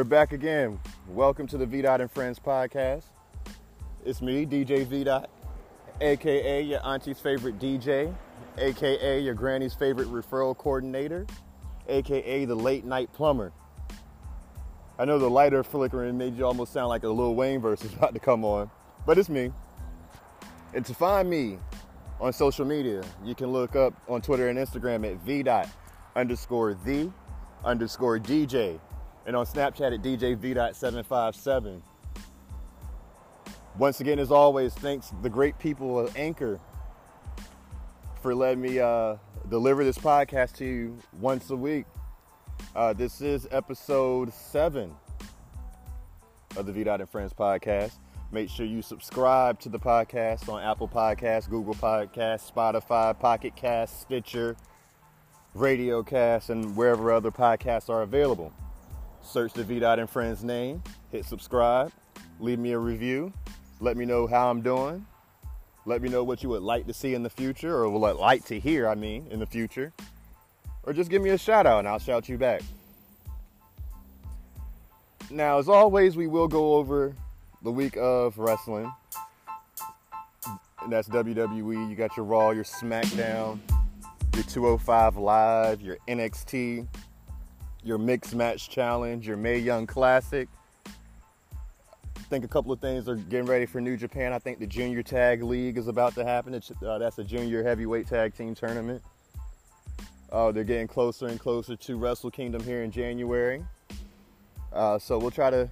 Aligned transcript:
We're 0.00 0.04
back 0.04 0.32
again. 0.32 0.80
Welcome 1.08 1.46
to 1.48 1.58
the 1.58 1.66
V 1.66 1.82
Dot 1.82 2.00
and 2.00 2.10
Friends 2.10 2.38
podcast. 2.38 3.04
It's 4.02 4.22
me, 4.22 4.46
DJ 4.46 4.86
V 4.86 5.04
Dot, 5.04 5.28
aka 6.00 6.62
your 6.62 6.80
auntie's 6.82 7.20
favorite 7.20 7.58
DJ, 7.58 8.14
aka 8.56 9.20
your 9.20 9.34
granny's 9.34 9.74
favorite 9.74 10.08
referral 10.08 10.56
coordinator, 10.56 11.26
aka 11.86 12.46
the 12.46 12.54
late 12.54 12.86
night 12.86 13.12
plumber. 13.12 13.52
I 14.98 15.04
know 15.04 15.18
the 15.18 15.28
lighter 15.28 15.62
flickering 15.62 16.16
made 16.16 16.34
you 16.34 16.46
almost 16.46 16.72
sound 16.72 16.88
like 16.88 17.04
a 17.04 17.08
Lil 17.10 17.34
Wayne 17.34 17.60
verse 17.60 17.84
is 17.84 17.92
about 17.92 18.14
to 18.14 18.20
come 18.20 18.42
on, 18.42 18.70
but 19.04 19.18
it's 19.18 19.28
me. 19.28 19.52
And 20.72 20.82
to 20.86 20.94
find 20.94 21.28
me 21.28 21.58
on 22.22 22.32
social 22.32 22.64
media, 22.64 23.02
you 23.22 23.34
can 23.34 23.48
look 23.48 23.76
up 23.76 23.92
on 24.08 24.22
Twitter 24.22 24.48
and 24.48 24.58
Instagram 24.58 25.06
at 25.06 25.18
V 25.26 25.42
dot 25.42 25.68
underscore 26.16 26.72
the 26.86 27.12
underscore 27.66 28.18
DJ 28.18 28.80
and 29.26 29.36
on 29.36 29.46
Snapchat 29.46 29.94
at 29.94 30.02
DJ 30.02 30.36
V 30.36 30.54
dot 30.54 30.76
757. 30.76 31.82
Once 33.78 34.00
again, 34.00 34.18
as 34.18 34.30
always, 34.30 34.74
thanks 34.74 35.12
the 35.22 35.30
great 35.30 35.58
people 35.58 35.98
of 35.98 36.14
Anchor 36.16 36.60
for 38.20 38.34
letting 38.34 38.60
me 38.60 38.78
uh, 38.78 39.16
deliver 39.48 39.84
this 39.84 39.98
podcast 39.98 40.54
to 40.56 40.64
you 40.64 40.98
once 41.20 41.50
a 41.50 41.56
week. 41.56 41.86
Uh, 42.74 42.92
this 42.92 43.20
is 43.20 43.48
episode 43.50 44.32
seven 44.32 44.94
of 46.56 46.66
the 46.66 46.72
V 46.72 46.84
Dot 46.84 47.00
and 47.00 47.08
Friends 47.08 47.32
podcast. 47.32 47.92
Make 48.32 48.48
sure 48.48 48.66
you 48.66 48.82
subscribe 48.82 49.58
to 49.60 49.68
the 49.68 49.78
podcast 49.78 50.48
on 50.48 50.62
Apple 50.62 50.88
Podcasts, 50.88 51.48
Google 51.48 51.74
Podcasts, 51.74 52.52
Spotify, 52.52 53.18
Pocket 53.18 53.56
Cast, 53.56 54.00
Stitcher, 54.02 54.56
Radio 55.54 56.02
Cast, 56.02 56.50
and 56.50 56.76
wherever 56.76 57.10
other 57.10 57.32
podcasts 57.32 57.88
are 57.88 58.02
available. 58.02 58.52
Search 59.22 59.52
the 59.52 59.62
VDOT 59.62 59.98
and 59.98 60.10
Friends 60.10 60.42
name, 60.42 60.82
hit 61.12 61.24
subscribe, 61.24 61.92
leave 62.40 62.58
me 62.58 62.72
a 62.72 62.78
review, 62.78 63.32
let 63.80 63.96
me 63.96 64.04
know 64.04 64.26
how 64.26 64.50
I'm 64.50 64.60
doing, 64.60 65.06
let 65.84 66.02
me 66.02 66.08
know 66.08 66.24
what 66.24 66.42
you 66.42 66.48
would 66.48 66.62
like 66.62 66.86
to 66.86 66.92
see 66.92 67.14
in 67.14 67.22
the 67.22 67.30
future, 67.30 67.76
or 67.76 67.88
would 67.88 68.16
like 68.16 68.44
to 68.46 68.58
hear, 68.58 68.88
I 68.88 68.94
mean, 68.94 69.26
in 69.30 69.38
the 69.38 69.46
future, 69.46 69.92
or 70.82 70.92
just 70.92 71.10
give 71.10 71.22
me 71.22 71.30
a 71.30 71.38
shout 71.38 71.66
out 71.66 71.80
and 71.80 71.88
I'll 71.88 71.98
shout 71.98 72.28
you 72.28 72.38
back. 72.38 72.62
Now, 75.30 75.58
as 75.58 75.68
always, 75.68 76.16
we 76.16 76.26
will 76.26 76.48
go 76.48 76.74
over 76.74 77.14
the 77.62 77.70
week 77.70 77.96
of 77.96 78.36
wrestling. 78.38 78.92
And 80.82 80.92
that's 80.92 81.08
WWE. 81.08 81.88
You 81.88 81.94
got 81.94 82.16
your 82.16 82.24
Raw, 82.24 82.50
your 82.50 82.64
SmackDown, 82.64 83.60
your 84.34 84.42
205 84.44 85.18
Live, 85.18 85.82
your 85.82 85.98
NXT, 86.08 86.86
your 87.82 87.98
Mixed 87.98 88.34
Match 88.34 88.68
Challenge, 88.68 89.26
your 89.26 89.36
Mae 89.36 89.58
Young 89.58 89.86
Classic. 89.86 90.48
I 90.86 92.22
think 92.30 92.44
a 92.44 92.48
couple 92.48 92.70
of 92.70 92.80
things 92.80 93.08
are 93.08 93.16
getting 93.16 93.46
ready 93.46 93.66
for 93.66 93.80
New 93.80 93.96
Japan. 93.96 94.32
I 94.32 94.38
think 94.38 94.58
the 94.58 94.66
Junior 94.66 95.02
Tag 95.02 95.42
League 95.42 95.76
is 95.76 95.88
about 95.88 96.14
to 96.14 96.24
happen. 96.24 96.54
Uh, 96.54 96.98
that's 96.98 97.18
a 97.18 97.24
junior 97.24 97.64
heavyweight 97.64 98.06
tag 98.06 98.34
team 98.34 98.54
tournament. 98.54 99.02
Uh, 100.30 100.52
they're 100.52 100.62
getting 100.62 100.86
closer 100.86 101.26
and 101.26 101.40
closer 101.40 101.74
to 101.74 101.96
Wrestle 101.96 102.30
Kingdom 102.30 102.62
here 102.62 102.82
in 102.84 102.90
January. 102.90 103.64
Uh, 104.72 104.98
so 104.98 105.18
we'll 105.18 105.32
try 105.32 105.50
to 105.50 105.68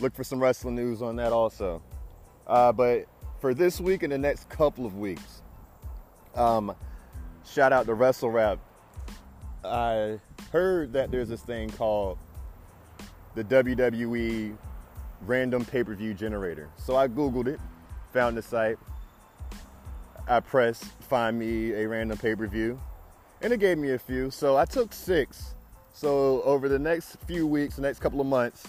look 0.00 0.14
for 0.14 0.22
some 0.22 0.40
wrestling 0.40 0.76
news 0.76 1.02
on 1.02 1.16
that 1.16 1.32
also. 1.32 1.82
Uh, 2.46 2.70
but 2.70 3.06
for 3.40 3.52
this 3.52 3.80
week 3.80 4.04
and 4.04 4.12
the 4.12 4.18
next 4.18 4.48
couple 4.48 4.86
of 4.86 4.96
weeks, 4.96 5.42
um, 6.36 6.74
shout 7.44 7.72
out 7.72 7.86
to 7.86 7.94
Wrestle 7.94 8.30
Rap. 8.30 8.58
I 9.64 10.18
heard 10.52 10.92
that 10.92 11.10
there's 11.10 11.28
this 11.28 11.42
thing 11.42 11.70
called 11.70 12.18
the 13.34 13.44
WWE 13.44 14.56
Random 15.22 15.64
Pay 15.64 15.84
Per 15.84 15.94
View 15.94 16.14
Generator. 16.14 16.68
So 16.76 16.96
I 16.96 17.08
Googled 17.08 17.46
it, 17.46 17.60
found 18.12 18.36
the 18.36 18.42
site. 18.42 18.78
I 20.26 20.40
pressed 20.40 20.84
find 21.02 21.38
me 21.38 21.72
a 21.72 21.86
random 21.86 22.16
pay 22.16 22.34
per 22.34 22.46
view, 22.46 22.80
and 23.42 23.52
it 23.52 23.60
gave 23.60 23.76
me 23.78 23.92
a 23.92 23.98
few. 23.98 24.30
So 24.30 24.56
I 24.56 24.64
took 24.64 24.92
six. 24.92 25.54
So 25.92 26.42
over 26.42 26.68
the 26.68 26.78
next 26.78 27.16
few 27.26 27.46
weeks, 27.46 27.76
the 27.76 27.82
next 27.82 28.00
couple 28.00 28.20
of 28.20 28.26
months, 28.26 28.64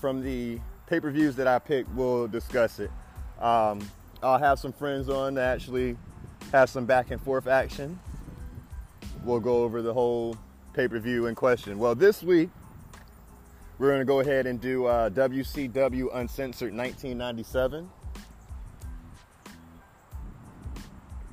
from 0.00 0.22
the 0.22 0.60
pay-per-views 0.86 1.36
that 1.36 1.46
I 1.46 1.58
picked, 1.58 1.88
we'll 1.94 2.28
discuss 2.28 2.78
it. 2.78 2.90
Um, 3.40 3.80
I'll 4.22 4.38
have 4.38 4.58
some 4.58 4.72
friends 4.72 5.08
on 5.08 5.36
to 5.36 5.40
actually 5.40 5.96
have 6.52 6.68
some 6.68 6.84
back 6.84 7.10
and 7.10 7.20
forth 7.20 7.46
action. 7.46 7.98
We'll 9.24 9.40
go 9.40 9.62
over 9.62 9.82
the 9.82 9.92
whole 9.92 10.36
pay-per-view 10.74 11.26
in 11.26 11.34
question. 11.34 11.78
Well, 11.78 11.94
this 11.94 12.22
week 12.22 12.50
we're 13.78 13.88
going 13.88 14.00
to 14.00 14.04
go 14.04 14.20
ahead 14.20 14.46
and 14.46 14.60
do 14.60 14.86
uh, 14.86 15.10
WCW 15.10 16.14
Uncensored 16.14 16.74
1997. 16.74 17.88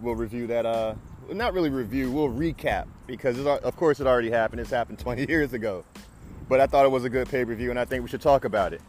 We'll 0.02 0.16
review 0.16 0.48
that. 0.48 0.66
Uh, 0.66 0.96
not 1.32 1.54
really 1.54 1.70
review. 1.70 2.12
We'll 2.12 2.30
recap 2.30 2.88
because 3.08 3.40
of 3.40 3.76
course 3.76 4.00
it 4.00 4.08
already 4.08 4.30
happened. 4.30 4.62
It's 4.62 4.70
happened 4.70 5.00
20 5.06 5.28
years 5.28 5.54
ago 5.54 5.84
but 6.48 6.60
I 6.60 6.68
thought 6.68 6.86
it 6.86 6.90
was 6.90 7.04
a 7.04 7.10
good 7.10 7.28
pay 7.30 7.44
per 7.46 7.56
view, 7.56 7.70
and 7.70 7.80
I 7.80 7.86
think 7.86 8.04
we 8.04 8.10
should 8.10 8.22
talk 8.22 8.46
about 8.46 8.74
it. 8.74 8.82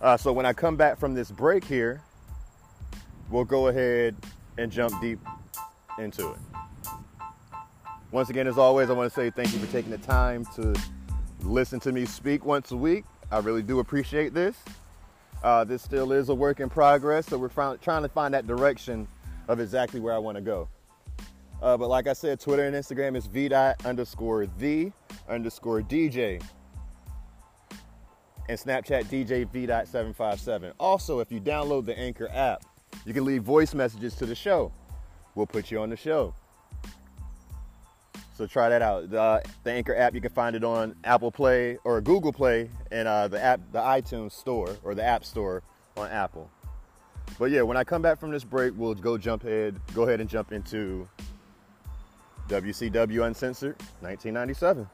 Uh, 0.00 0.16
so 0.16 0.32
when 0.32 0.46
I 0.46 0.52
come 0.52 0.76
back 0.76 0.98
from 0.98 1.14
this 1.14 1.30
break 1.30 1.64
here, 1.64 2.02
we'll 3.30 3.44
go 3.44 3.68
ahead 3.68 4.16
and 4.58 4.72
jump 4.72 5.00
deep 5.00 5.20
into 5.98 6.30
it. 6.30 6.49
Once 8.12 8.28
again, 8.28 8.48
as 8.48 8.58
always, 8.58 8.90
I 8.90 8.92
want 8.92 9.12
to 9.12 9.14
say 9.14 9.30
thank 9.30 9.52
you 9.52 9.60
for 9.60 9.70
taking 9.70 9.92
the 9.92 9.98
time 9.98 10.44
to 10.56 10.74
listen 11.42 11.78
to 11.80 11.92
me 11.92 12.04
speak 12.04 12.44
once 12.44 12.72
a 12.72 12.76
week. 12.76 13.04
I 13.30 13.38
really 13.38 13.62
do 13.62 13.78
appreciate 13.78 14.34
this. 14.34 14.56
Uh, 15.44 15.62
this 15.62 15.82
still 15.82 16.10
is 16.12 16.28
a 16.28 16.34
work 16.34 16.58
in 16.58 16.68
progress, 16.68 17.26
so 17.26 17.38
we're 17.38 17.48
trying 17.48 18.02
to 18.02 18.08
find 18.08 18.34
that 18.34 18.48
direction 18.48 19.06
of 19.46 19.60
exactly 19.60 20.00
where 20.00 20.12
I 20.12 20.18
want 20.18 20.36
to 20.36 20.42
go. 20.42 20.68
Uh, 21.62 21.76
but 21.76 21.88
like 21.88 22.08
I 22.08 22.12
said, 22.12 22.40
Twitter 22.40 22.64
and 22.64 22.74
Instagram 22.74 23.16
is 23.16 23.26
v 23.26 23.48
dot 23.48 23.86
underscore 23.86 24.46
the 24.58 24.90
underscore 25.28 25.80
DJ 25.80 26.42
and 28.48 28.58
Snapchat 28.58 29.04
DJ 29.04 29.48
V.757. 29.52 30.72
Also, 30.80 31.20
if 31.20 31.30
you 31.30 31.40
download 31.40 31.86
the 31.86 31.96
Anchor 31.96 32.28
app, 32.32 32.64
you 33.06 33.14
can 33.14 33.24
leave 33.24 33.44
voice 33.44 33.72
messages 33.74 34.16
to 34.16 34.26
the 34.26 34.34
show. 34.34 34.72
We'll 35.36 35.46
put 35.46 35.70
you 35.70 35.80
on 35.80 35.90
the 35.90 35.96
show. 35.96 36.34
So 38.40 38.46
try 38.46 38.70
that 38.70 38.80
out. 38.80 39.10
The, 39.10 39.42
the 39.64 39.70
Anchor 39.70 39.94
app, 39.94 40.14
you 40.14 40.22
can 40.22 40.30
find 40.30 40.56
it 40.56 40.64
on 40.64 40.96
Apple 41.04 41.30
Play 41.30 41.76
or 41.84 42.00
Google 42.00 42.32
Play 42.32 42.70
and 42.90 43.06
uh, 43.06 43.28
the 43.28 43.38
app, 43.38 43.60
the 43.70 43.80
iTunes 43.80 44.32
Store 44.32 44.78
or 44.82 44.94
the 44.94 45.04
App 45.04 45.26
Store 45.26 45.62
on 45.94 46.08
Apple. 46.08 46.50
But 47.38 47.50
yeah, 47.50 47.60
when 47.60 47.76
I 47.76 47.84
come 47.84 48.00
back 48.00 48.18
from 48.18 48.30
this 48.30 48.42
break, 48.42 48.72
we'll 48.78 48.94
go 48.94 49.18
jump 49.18 49.44
ahead, 49.44 49.78
go 49.92 50.04
ahead 50.04 50.22
and 50.22 50.30
jump 50.30 50.52
into 50.52 51.06
WCW 52.48 53.26
Uncensored 53.26 53.76
1997. 54.00 54.88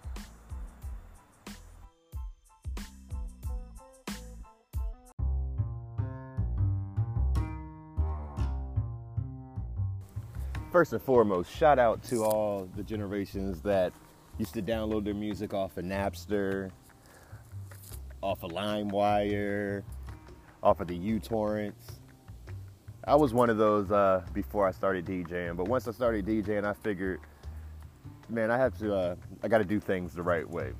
First 10.76 10.92
and 10.92 11.00
foremost, 11.00 11.50
shout 11.56 11.78
out 11.78 12.02
to 12.02 12.22
all 12.22 12.68
the 12.76 12.82
generations 12.82 13.62
that 13.62 13.94
used 14.36 14.52
to 14.52 14.60
download 14.60 15.04
their 15.04 15.14
music 15.14 15.54
off 15.54 15.78
of 15.78 15.86
Napster, 15.86 16.70
off 18.20 18.42
of 18.42 18.50
LimeWire, 18.50 19.82
off 20.62 20.78
of 20.80 20.88
the 20.88 20.98
uTorrents. 20.98 21.94
I 23.04 23.14
was 23.14 23.32
one 23.32 23.48
of 23.48 23.56
those 23.56 23.90
uh, 23.90 24.22
before 24.34 24.68
I 24.68 24.70
started 24.70 25.06
DJing, 25.06 25.56
but 25.56 25.66
once 25.66 25.88
I 25.88 25.92
started 25.92 26.26
DJing, 26.26 26.66
I 26.66 26.74
figured, 26.74 27.20
man, 28.28 28.50
I 28.50 28.58
have 28.58 28.78
to, 28.80 28.94
uh, 28.94 29.16
I 29.42 29.48
got 29.48 29.58
to 29.58 29.64
do 29.64 29.80
things 29.80 30.12
the 30.12 30.22
right 30.22 30.46
way. 30.46 30.72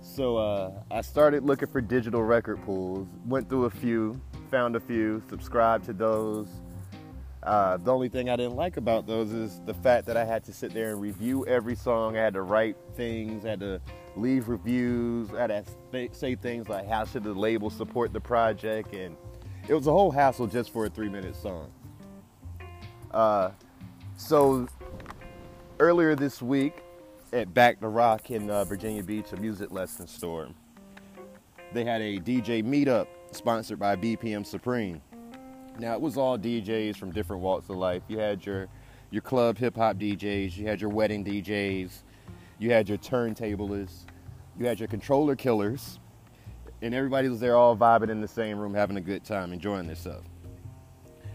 So 0.00 0.38
uh, 0.38 0.70
I 0.90 1.02
started 1.02 1.44
looking 1.44 1.68
for 1.68 1.82
digital 1.82 2.22
record 2.22 2.62
pools, 2.62 3.08
went 3.26 3.50
through 3.50 3.66
a 3.66 3.70
few, 3.70 4.18
found 4.50 4.74
a 4.74 4.80
few, 4.80 5.22
subscribed 5.28 5.84
to 5.84 5.92
those 5.92 6.48
uh, 7.42 7.76
the 7.78 7.92
only 7.92 8.08
thing 8.08 8.30
I 8.30 8.36
didn't 8.36 8.54
like 8.54 8.76
about 8.76 9.06
those 9.06 9.32
is 9.32 9.60
the 9.66 9.74
fact 9.74 10.06
that 10.06 10.16
I 10.16 10.24
had 10.24 10.44
to 10.44 10.52
sit 10.52 10.72
there 10.72 10.90
and 10.90 11.00
review 11.00 11.44
every 11.46 11.74
song. 11.74 12.16
I 12.16 12.20
had 12.20 12.34
to 12.34 12.42
write 12.42 12.76
things, 12.94 13.44
I 13.44 13.50
had 13.50 13.60
to 13.60 13.80
leave 14.14 14.48
reviews, 14.48 15.32
I 15.32 15.40
had 15.40 15.66
to 15.92 16.08
say 16.12 16.36
things 16.36 16.68
like 16.68 16.88
how 16.88 17.04
should 17.04 17.24
the 17.24 17.34
label 17.34 17.68
support 17.68 18.12
the 18.12 18.20
project, 18.20 18.94
and 18.94 19.16
it 19.66 19.74
was 19.74 19.88
a 19.88 19.90
whole 19.90 20.12
hassle 20.12 20.46
just 20.46 20.72
for 20.72 20.86
a 20.86 20.88
three-minute 20.90 21.34
song. 21.34 21.72
Uh, 23.10 23.50
so 24.16 24.68
earlier 25.80 26.14
this 26.14 26.40
week 26.40 26.84
at 27.32 27.52
Back 27.52 27.80
to 27.80 27.88
Rock 27.88 28.30
in 28.30 28.50
uh, 28.50 28.64
Virginia 28.64 29.02
Beach, 29.02 29.32
a 29.32 29.36
music 29.36 29.72
lesson 29.72 30.06
store, 30.06 30.48
they 31.72 31.84
had 31.84 32.00
a 32.00 32.20
DJ 32.20 32.62
meetup 32.62 33.08
sponsored 33.32 33.80
by 33.80 33.96
BPM 33.96 34.46
Supreme 34.46 35.00
now 35.78 35.94
it 35.94 36.00
was 36.00 36.16
all 36.16 36.38
DJs 36.38 36.96
from 36.96 37.12
different 37.12 37.42
walks 37.42 37.68
of 37.68 37.76
life. 37.76 38.02
You 38.08 38.18
had 38.18 38.44
your 38.44 38.68
your 39.10 39.22
club 39.22 39.58
hip 39.58 39.76
hop 39.76 39.96
DJs, 39.96 40.56
you 40.56 40.66
had 40.66 40.80
your 40.80 40.90
wedding 40.90 41.24
DJs, 41.24 42.02
you 42.58 42.70
had 42.72 42.88
your 42.88 42.98
turntablists, 42.98 44.04
You 44.58 44.66
had 44.66 44.80
your 44.80 44.88
controller 44.88 45.36
killers, 45.36 45.98
and 46.80 46.94
everybody 46.94 47.28
was 47.28 47.38
there 47.38 47.56
all 47.56 47.76
vibing 47.76 48.10
in 48.10 48.20
the 48.20 48.28
same 48.28 48.58
room, 48.58 48.72
having 48.72 48.96
a 48.96 49.00
good 49.02 49.24
time, 49.24 49.52
enjoying 49.52 49.86
themselves. 49.86 50.28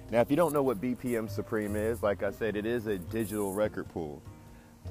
Now, 0.09 0.21
if 0.21 0.29
you 0.29 0.37
don't 0.37 0.53
know 0.53 0.63
what 0.63 0.79
BPM 0.79 1.29
Supreme 1.29 1.75
is, 1.75 2.01
like 2.01 2.23
I 2.23 2.31
said, 2.31 2.55
it 2.55 2.65
is 2.65 2.87
a 2.87 2.97
digital 2.97 3.53
record 3.53 3.89
pool. 3.89 4.21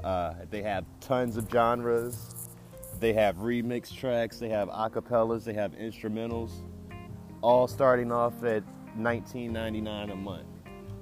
Uh, 0.05 0.35
they 0.51 0.63
have 0.63 0.85
tons 1.01 1.37
of 1.37 1.51
genres. 1.51 2.51
They 3.01 3.15
have 3.15 3.37
remix 3.37 3.95
tracks. 3.95 4.39
They 4.39 4.51
have 4.51 4.69
acapellas. 4.69 5.45
They 5.45 5.55
have 5.55 5.73
instrumentals, 5.73 6.51
all 7.41 7.67
starting 7.67 8.13
off 8.13 8.45
at 8.45 8.63
$19.99 8.97 10.13
a 10.13 10.17
month. 10.17 10.47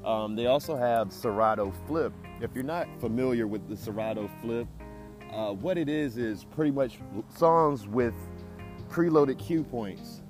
Um, 0.05 0.37
they 0.37 0.47
also 0.47 0.77
have 0.77 1.13
Serato 1.13 1.73
Flip. 1.87 2.13
If 2.41 2.51
you're 2.55 2.63
not 2.63 2.89
familiar 3.01 3.47
with 3.47 3.69
the 3.69 3.77
Serato 3.77 4.29
Flip, 4.43 4.67
uh, 5.33 5.53
what 5.53 5.79
it 5.79 5.89
is 5.89 6.17
is 6.17 6.45
pretty 6.45 6.71
much 6.71 6.99
songs 7.37 7.87
with 7.89 8.15
preloaded 8.89 9.39
cue 9.39 9.65
points 9.65 10.23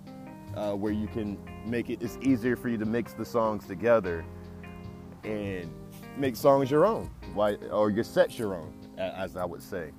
uh, 0.56 0.72
where 0.72 0.92
you 0.92 1.06
can 1.08 1.38
make 1.66 1.90
it 1.90 2.00
it's 2.00 2.18
easier 2.22 2.56
for 2.56 2.68
you 2.68 2.78
to 2.78 2.84
mix 2.86 3.12
the 3.12 3.24
songs 3.24 3.66
together 3.66 4.24
and 5.24 5.70
make 6.16 6.36
songs 6.36 6.70
your 6.70 6.86
own 6.86 7.10
or 7.70 7.90
your 7.90 8.04
sets 8.04 8.38
your 8.38 8.54
own 8.54 8.72
as 8.96 9.36
i 9.36 9.44
would 9.44 9.62
say 9.62 9.90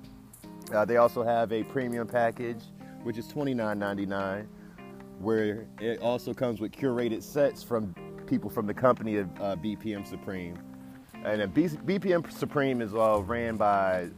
uh, 0.74 0.84
they 0.84 0.96
also 0.96 1.22
have 1.22 1.52
a 1.52 1.62
premium 1.64 2.06
package 2.06 2.62
which 3.02 3.18
is 3.18 3.26
$29.99 3.26 4.46
where 5.18 5.66
it 5.80 6.00
also 6.00 6.34
comes 6.34 6.60
with 6.60 6.72
curated 6.72 7.22
sets 7.22 7.62
from 7.62 7.94
people 8.26 8.50
from 8.50 8.66
the 8.66 8.74
company 8.74 9.16
of 9.16 9.28
uh, 9.40 9.56
bpm 9.56 10.06
supreme 10.06 10.58
and 11.24 11.52
B- 11.54 11.68
bpm 11.68 12.30
supreme 12.30 12.80
is 12.80 12.94
all 12.94 13.22
ran 13.22 13.56
by 13.56 14.08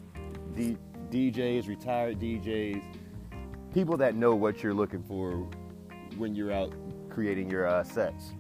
D- 0.55 0.79
djs 1.11 1.69
retired 1.69 2.19
djs 2.19 2.83
people 3.73 3.97
that 3.97 4.15
know 4.15 4.35
what 4.35 4.63
you're 4.63 4.75
looking 4.75 5.03
for 5.03 5.49
when 6.17 6.35
you're 6.35 6.53
out 6.53 6.75
creating 7.11 7.51
your 7.51 7.67
uh, 7.67 7.83
sets. 7.83 8.35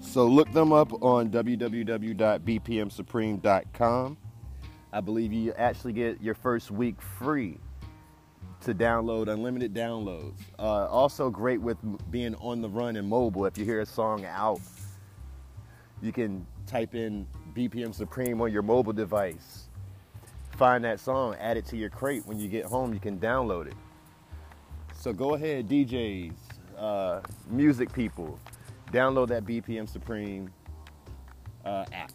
So 0.00 0.26
look 0.26 0.52
them 0.52 0.72
up 0.72 0.92
on 1.02 1.30
www.bpmsupreme.com. 1.30 4.18
I 4.92 5.00
believe 5.00 5.32
you 5.32 5.54
actually 5.54 5.94
get 5.94 6.22
your 6.22 6.34
first 6.34 6.70
week 6.70 7.00
free 7.00 7.58
to 8.66 8.74
download 8.74 9.28
unlimited 9.28 9.72
downloads. 9.72 10.34
Uh, 10.58 10.86
also 10.88 11.30
great 11.30 11.60
with 11.60 11.78
being 12.10 12.34
on 12.36 12.60
the 12.60 12.68
run 12.68 12.96
and 12.96 13.08
mobile. 13.08 13.46
If 13.46 13.56
you 13.56 13.64
hear 13.64 13.80
a 13.80 13.86
song 13.86 14.24
out, 14.24 14.60
you 16.02 16.12
can 16.12 16.44
type 16.66 16.96
in 16.96 17.28
BPM 17.54 17.94
Supreme 17.94 18.40
on 18.40 18.52
your 18.52 18.62
mobile 18.62 18.92
device. 18.92 19.68
Find 20.56 20.82
that 20.84 20.98
song, 20.98 21.36
add 21.38 21.56
it 21.56 21.64
to 21.66 21.76
your 21.76 21.90
crate. 21.90 22.26
When 22.26 22.40
you 22.40 22.48
get 22.48 22.64
home, 22.64 22.92
you 22.92 22.98
can 22.98 23.20
download 23.20 23.68
it. 23.68 23.76
So 24.94 25.12
go 25.12 25.34
ahead, 25.34 25.68
DJs, 25.68 26.32
uh, 26.76 27.20
music 27.48 27.92
people, 27.92 28.40
download 28.92 29.28
that 29.28 29.44
BPM 29.44 29.88
Supreme 29.88 30.50
uh, 31.64 31.84
app. 31.92 32.10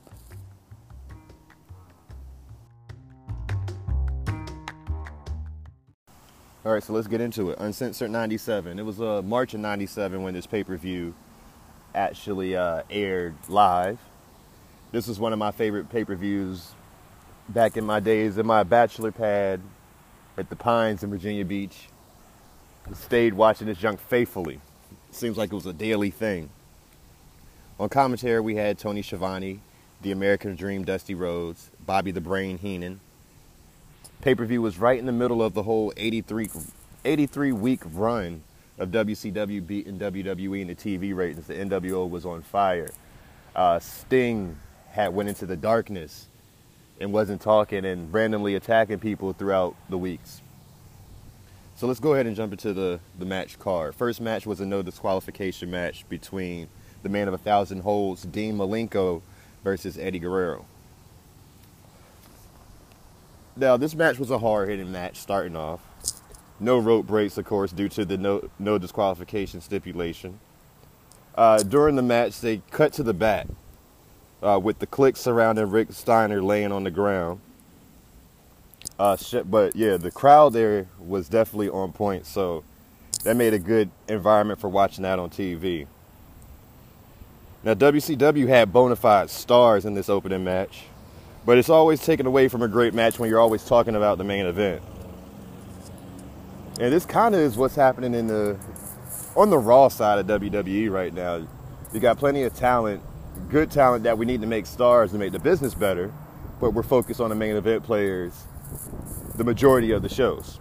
All 6.63 6.71
right, 6.71 6.83
so 6.83 6.93
let's 6.93 7.07
get 7.07 7.21
into 7.21 7.49
it. 7.49 7.57
Uncensored 7.59 8.11
97. 8.11 8.77
It 8.77 8.83
was 8.83 9.01
uh, 9.01 9.21
March 9.23 9.53
of 9.53 9.59
97 9.61 10.21
when 10.21 10.33
this 10.33 10.45
pay 10.45 10.63
per 10.63 10.77
view 10.77 11.13
actually 11.95 12.55
uh, 12.55 12.83
aired 12.89 13.35
live. 13.47 13.99
This 14.91 15.07
was 15.07 15.19
one 15.19 15.33
of 15.33 15.39
my 15.39 15.51
favorite 15.51 15.89
pay 15.89 16.05
per 16.05 16.15
views 16.15 16.71
back 17.49 17.77
in 17.77 17.85
my 17.85 17.99
days 17.99 18.37
in 18.37 18.45
my 18.45 18.63
bachelor 18.63 19.11
pad 19.11 19.59
at 20.37 20.49
the 20.49 20.55
Pines 20.55 21.03
in 21.03 21.09
Virginia 21.09 21.45
Beach. 21.45 21.87
I 22.89 22.93
stayed 22.93 23.33
watching 23.33 23.67
this 23.67 23.77
junk 23.77 23.99
faithfully 23.99 24.59
seems 25.11 25.37
like 25.37 25.51
it 25.51 25.55
was 25.55 25.65
a 25.65 25.73
daily 25.73 26.09
thing. 26.09 26.49
On 27.79 27.89
commentary, 27.89 28.39
we 28.39 28.55
had 28.55 28.77
Tony 28.77 29.01
Schiavone, 29.01 29.61
The 30.01 30.11
American 30.11 30.55
Dream, 30.55 30.83
Dusty 30.83 31.15
Rhodes, 31.15 31.69
Bobby 31.85 32.11
the 32.11 32.21
Brain 32.21 32.57
Heenan. 32.57 32.99
Pay 34.21 34.35
per 34.35 34.45
view 34.45 34.61
was 34.61 34.77
right 34.77 34.99
in 34.99 35.07
the 35.07 35.11
middle 35.11 35.41
of 35.41 35.55
the 35.55 35.63
whole 35.63 35.91
83, 35.97 36.49
83 37.03 37.51
week 37.53 37.81
run 37.91 38.43
of 38.77 38.89
WCW 38.89 39.65
beating 39.65 39.97
WWE 39.97 40.61
in 40.61 40.67
the 40.67 40.75
TV 40.75 41.15
ratings. 41.15 41.47
The 41.47 41.55
NWO 41.55 42.07
was 42.07 42.23
on 42.25 42.43
fire. 42.43 42.91
Uh, 43.55 43.79
Sting 43.79 44.57
had 44.91 45.13
went 45.13 45.29
into 45.29 45.47
the 45.47 45.57
darkness 45.57 46.27
and 46.99 47.11
wasn't 47.11 47.41
talking 47.41 47.83
and 47.83 48.13
randomly 48.13 48.53
attacking 48.53 48.99
people 48.99 49.33
throughout 49.33 49.75
the 49.89 49.97
weeks. 49.97 50.41
So 51.75 51.87
let's 51.87 51.99
go 51.99 52.13
ahead 52.13 52.27
and 52.27 52.35
jump 52.35 52.51
into 52.51 52.73
the, 52.73 52.99
the 53.17 53.25
match 53.25 53.57
card. 53.57 53.95
First 53.95 54.21
match 54.21 54.45
was 54.45 54.59
a 54.59 54.65
no 54.67 54.83
disqualification 54.83 55.71
match 55.71 56.07
between 56.09 56.67
the 57.01 57.09
man 57.09 57.27
of 57.27 57.33
a 57.33 57.39
thousand 57.39 57.81
holds, 57.81 58.21
Dean 58.21 58.55
Malenko, 58.55 59.23
versus 59.63 59.97
Eddie 59.97 60.19
Guerrero. 60.19 60.65
Now, 63.55 63.77
this 63.77 63.95
match 63.95 64.17
was 64.17 64.29
a 64.29 64.39
hard 64.39 64.69
hitting 64.69 64.91
match 64.91 65.17
starting 65.17 65.55
off. 65.55 65.81
No 66.59 66.77
rope 66.77 67.07
breaks, 67.07 67.37
of 67.37 67.45
course, 67.45 67.71
due 67.71 67.89
to 67.89 68.05
the 68.05 68.17
no, 68.17 68.49
no 68.59 68.77
disqualification 68.77 69.61
stipulation. 69.61 70.39
Uh, 71.35 71.63
during 71.63 71.95
the 71.95 72.01
match, 72.01 72.39
they 72.39 72.61
cut 72.71 72.93
to 72.93 73.03
the 73.03 73.13
back 73.13 73.47
uh, 74.43 74.59
with 74.61 74.79
the 74.79 74.87
Kliq 74.87 75.17
surrounding 75.17 75.69
Rick 75.69 75.91
Steiner 75.91 76.41
laying 76.41 76.71
on 76.71 76.83
the 76.83 76.91
ground. 76.91 77.39
Uh, 78.97 79.17
but 79.45 79.75
yeah, 79.75 79.97
the 79.97 80.11
crowd 80.11 80.53
there 80.53 80.87
was 80.99 81.27
definitely 81.29 81.69
on 81.69 81.91
point, 81.91 82.25
so 82.25 82.63
that 83.23 83.35
made 83.35 83.53
a 83.53 83.59
good 83.59 83.89
environment 84.07 84.59
for 84.59 84.69
watching 84.69 85.03
that 85.03 85.19
on 85.19 85.29
TV. 85.29 85.87
Now, 87.63 87.75
WCW 87.75 88.47
had 88.47 88.73
bona 88.73 88.95
fide 88.95 89.29
stars 89.29 89.85
in 89.85 89.93
this 89.93 90.09
opening 90.09 90.43
match, 90.43 90.83
but 91.45 91.57
it's 91.57 91.69
always 91.69 92.01
taken 92.01 92.25
away 92.25 92.47
from 92.47 92.61
a 92.61 92.67
great 92.67 92.93
match 92.93 93.19
when 93.19 93.29
you're 93.29 93.39
always 93.39 93.63
talking 93.63 93.95
about 93.95 94.17
the 94.17 94.23
main 94.23 94.45
event. 94.45 94.81
And 96.79 96.91
this 96.91 97.05
kind 97.05 97.35
of 97.35 97.41
is 97.41 97.57
what's 97.57 97.75
happening 97.75 98.13
in 98.13 98.27
the 98.27 98.57
on 99.35 99.49
the 99.49 99.57
Raw 99.57 99.87
side 99.87 100.19
of 100.19 100.41
WWE 100.41 100.91
right 100.91 101.13
now. 101.13 101.45
You 101.93 101.99
got 101.99 102.17
plenty 102.17 102.43
of 102.43 102.53
talent, 102.55 103.01
good 103.49 103.71
talent 103.71 104.03
that 104.03 104.17
we 104.17 104.25
need 104.25 104.41
to 104.41 104.47
make 104.47 104.65
stars 104.65 105.11
to 105.11 105.17
make 105.17 105.31
the 105.31 105.39
business 105.39 105.73
better, 105.73 106.13
but 106.59 106.71
we're 106.71 106.83
focused 106.83 107.21
on 107.21 107.29
the 107.29 107.35
main 107.35 107.55
event 107.55 107.83
players 107.83 108.45
the 109.35 109.43
majority 109.43 109.91
of 109.91 110.01
the 110.01 110.09
shows. 110.09 110.59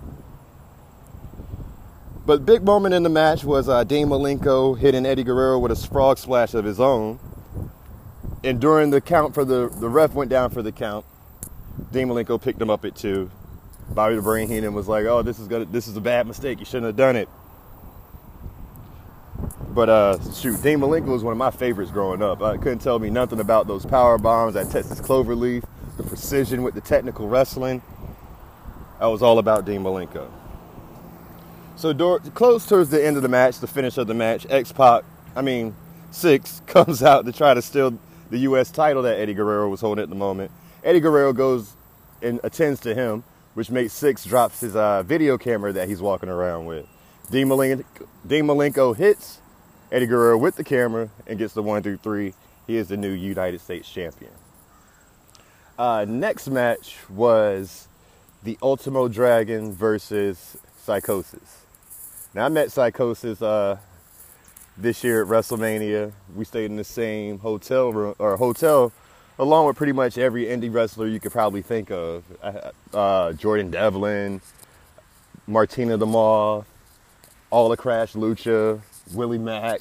But 2.26 2.46
big 2.46 2.62
moment 2.64 2.94
in 2.94 3.02
the 3.02 3.08
match 3.08 3.44
was 3.44 3.68
uh, 3.68 3.84
Dean 3.84 4.08
Malenko 4.08 4.78
hitting 4.78 5.06
Eddie 5.06 5.24
Guerrero 5.24 5.58
with 5.58 5.72
a 5.72 5.76
frog 5.76 6.18
splash 6.18 6.54
of 6.54 6.64
his 6.64 6.78
own. 6.80 7.18
And 8.42 8.60
during 8.60 8.90
the 8.90 9.00
count 9.00 9.34
for 9.34 9.44
the 9.44 9.68
the 9.68 9.88
ref 9.88 10.14
went 10.14 10.30
down 10.30 10.50
for 10.50 10.62
the 10.62 10.72
count. 10.72 11.04
Dean 11.92 12.08
Malenko 12.08 12.40
picked 12.40 12.60
him 12.60 12.70
up 12.70 12.84
at 12.84 12.96
two. 12.96 13.30
Bobby 13.90 14.16
the 14.16 14.22
Brain 14.22 14.48
Heenan 14.48 14.72
was 14.72 14.88
like, 14.88 15.04
"Oh, 15.06 15.22
this 15.22 15.38
is 15.38 15.48
gonna, 15.48 15.66
this 15.66 15.88
is 15.88 15.96
a 15.96 16.00
bad 16.00 16.26
mistake. 16.26 16.58
You 16.58 16.64
shouldn't 16.64 16.86
have 16.86 16.96
done 16.96 17.16
it." 17.16 17.28
But 19.74 19.88
uh, 19.88 20.32
shoot, 20.32 20.62
Dean 20.62 20.80
Malenko 20.80 21.06
was 21.06 21.22
one 21.22 21.32
of 21.32 21.38
my 21.38 21.50
favorites 21.50 21.90
growing 21.90 22.22
up. 22.22 22.42
I 22.42 22.56
couldn't 22.56 22.80
tell 22.80 22.98
me 22.98 23.10
nothing 23.10 23.40
about 23.40 23.66
those 23.66 23.86
power 23.86 24.18
bombs, 24.18 24.54
that 24.54 24.70
Texas 24.70 25.00
Cloverleaf, 25.00 25.64
the 25.96 26.02
precision 26.02 26.62
with 26.62 26.74
the 26.74 26.80
technical 26.80 27.28
wrestling. 27.28 27.82
I 28.98 29.06
was 29.06 29.22
all 29.22 29.38
about 29.38 29.64
Dean 29.64 29.82
Malenko. 29.82 30.28
So 31.76 31.92
door, 31.92 32.20
close 32.34 32.66
towards 32.66 32.90
the 32.90 33.04
end 33.04 33.16
of 33.16 33.22
the 33.22 33.28
match, 33.28 33.60
the 33.60 33.66
finish 33.66 33.96
of 33.96 34.06
the 34.06 34.14
match, 34.14 34.46
X 34.50 34.72
Pac, 34.72 35.04
I 35.36 35.42
mean 35.42 35.74
Syxx, 36.10 36.60
comes 36.66 37.02
out 37.02 37.24
to 37.26 37.32
try 37.32 37.54
to 37.54 37.62
steal 37.62 37.98
the 38.30 38.38
U.S. 38.38 38.70
title 38.70 39.02
that 39.02 39.18
Eddie 39.18 39.34
Guerrero 39.34 39.68
was 39.68 39.80
holding 39.80 40.02
at 40.02 40.08
the 40.08 40.16
moment. 40.16 40.50
Eddie 40.82 41.00
Guerrero 41.00 41.32
goes 41.32 41.74
and 42.22 42.40
attends 42.42 42.80
to 42.80 42.94
him, 42.94 43.24
which 43.54 43.70
makes 43.70 43.92
Syxx 43.92 44.24
drops 44.24 44.60
his 44.60 44.76
uh, 44.76 45.02
video 45.02 45.36
camera 45.36 45.72
that 45.72 45.88
he's 45.88 46.00
walking 46.00 46.28
around 46.28 46.66
with. 46.66 46.86
Dean 47.30 47.48
Malenko, 47.48 47.84
Dean 48.26 48.44
Malenko 48.44 48.96
hits 48.96 49.40
Eddie 49.92 50.06
Guerrero 50.06 50.38
with 50.38 50.56
the 50.56 50.64
camera 50.64 51.10
and 51.26 51.38
gets 51.38 51.54
the 51.54 51.62
one 51.62 51.82
through 51.82 51.98
three. 51.98 52.34
He 52.66 52.76
is 52.76 52.88
the 52.88 52.96
new 52.96 53.10
United 53.10 53.60
States 53.60 53.90
champion. 53.90 54.32
Uh, 55.78 56.04
next 56.08 56.48
match 56.48 56.96
was 57.08 57.88
the 58.42 58.58
Ultimo 58.62 59.08
Dragon 59.08 59.72
versus 59.72 60.56
Psychosis. 60.76 61.64
Now 62.34 62.46
I 62.46 62.48
met 62.48 62.70
Psychosis 62.70 63.42
uh, 63.42 63.78
this 64.80 65.04
year 65.04 65.22
at 65.22 65.28
WrestleMania. 65.28 66.12
We 66.34 66.44
stayed 66.44 66.66
in 66.66 66.76
the 66.76 66.84
same 66.84 67.38
hotel 67.38 67.92
room 67.92 68.14
or 68.18 68.36
hotel, 68.36 68.92
along 69.38 69.66
with 69.66 69.76
pretty 69.76 69.92
much 69.92 70.18
every 70.18 70.44
indie 70.44 70.72
wrestler 70.72 71.06
you 71.06 71.20
could 71.20 71.32
probably 71.32 71.62
think 71.62 71.90
of. 71.90 72.24
Uh, 72.42 72.70
uh 72.96 73.32
Jordan 73.34 73.70
Devlin, 73.70 74.40
Martina 75.46 75.96
the 75.96 76.06
Moth, 76.06 76.66
all 77.50 77.68
the 77.68 77.76
Crash 77.76 78.14
Lucha, 78.14 78.80
Willie 79.12 79.38
Mack, 79.38 79.80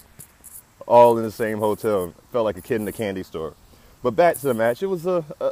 all 0.87 1.17
in 1.17 1.23
the 1.23 1.31
same 1.31 1.59
hotel. 1.59 2.13
Felt 2.31 2.45
like 2.45 2.57
a 2.57 2.61
kid 2.61 2.81
in 2.81 2.87
a 2.87 2.91
candy 2.91 3.23
store. 3.23 3.53
But 4.01 4.11
back 4.11 4.37
to 4.37 4.47
the 4.47 4.53
match. 4.53 4.81
It 4.81 4.87
was 4.87 5.05
a, 5.05 5.23
a 5.39 5.51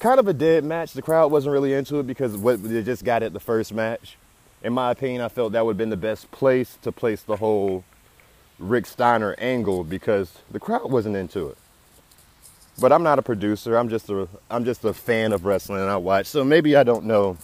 kind 0.00 0.20
of 0.20 0.28
a 0.28 0.32
dead 0.32 0.64
match. 0.64 0.92
The 0.92 1.02
crowd 1.02 1.30
wasn't 1.30 1.52
really 1.52 1.72
into 1.72 1.98
it 1.98 2.06
because 2.06 2.36
what 2.36 2.62
they 2.62 2.82
just 2.82 3.04
got 3.04 3.22
at 3.22 3.32
the 3.32 3.40
first 3.40 3.72
match, 3.72 4.16
in 4.62 4.72
my 4.72 4.90
opinion, 4.90 5.22
I 5.22 5.28
felt 5.28 5.52
that 5.52 5.64
would 5.64 5.72
have 5.72 5.78
been 5.78 5.90
the 5.90 5.96
best 5.96 6.30
place 6.30 6.78
to 6.82 6.92
place 6.92 7.22
the 7.22 7.36
whole 7.36 7.84
Rick 8.58 8.86
Steiner 8.86 9.34
angle 9.38 9.84
because 9.84 10.38
the 10.50 10.58
crowd 10.58 10.90
wasn't 10.90 11.16
into 11.16 11.48
it. 11.48 11.58
But 12.78 12.92
I'm 12.92 13.02
not 13.02 13.18
a 13.18 13.22
producer. 13.22 13.76
I'm 13.76 13.88
just 13.88 14.08
a 14.10 14.28
I'm 14.50 14.64
just 14.64 14.84
a 14.84 14.92
fan 14.92 15.32
of 15.32 15.44
wrestling 15.44 15.80
and 15.80 15.90
I 15.90 15.96
watch. 15.96 16.26
So 16.26 16.44
maybe 16.44 16.76
I 16.76 16.82
don't 16.82 17.04
know 17.04 17.38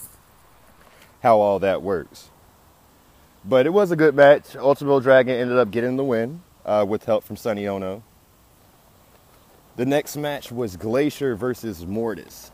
how 1.22 1.40
all 1.40 1.58
that 1.60 1.82
works. 1.82 2.28
But 3.44 3.66
it 3.66 3.70
was 3.70 3.90
a 3.90 3.96
good 3.96 4.14
match. 4.14 4.54
Ultimate 4.56 5.02
Dragon 5.02 5.34
ended 5.34 5.58
up 5.58 5.70
getting 5.70 5.96
the 5.96 6.04
win 6.04 6.42
uh, 6.64 6.84
with 6.86 7.04
help 7.04 7.24
from 7.24 7.36
Sonny 7.36 7.66
Ono. 7.66 8.02
The 9.76 9.86
next 9.86 10.16
match 10.16 10.52
was 10.52 10.76
Glacier 10.76 11.34
versus 11.34 11.86
Mortis. 11.86 12.50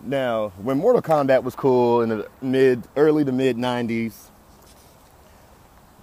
Now, 0.00 0.50
when 0.62 0.78
Mortal 0.78 1.02
Kombat 1.02 1.42
was 1.42 1.54
cool 1.54 2.02
in 2.02 2.10
the 2.10 2.28
mid, 2.40 2.84
early 2.96 3.24
to 3.24 3.32
mid 3.32 3.56
90s, 3.56 4.14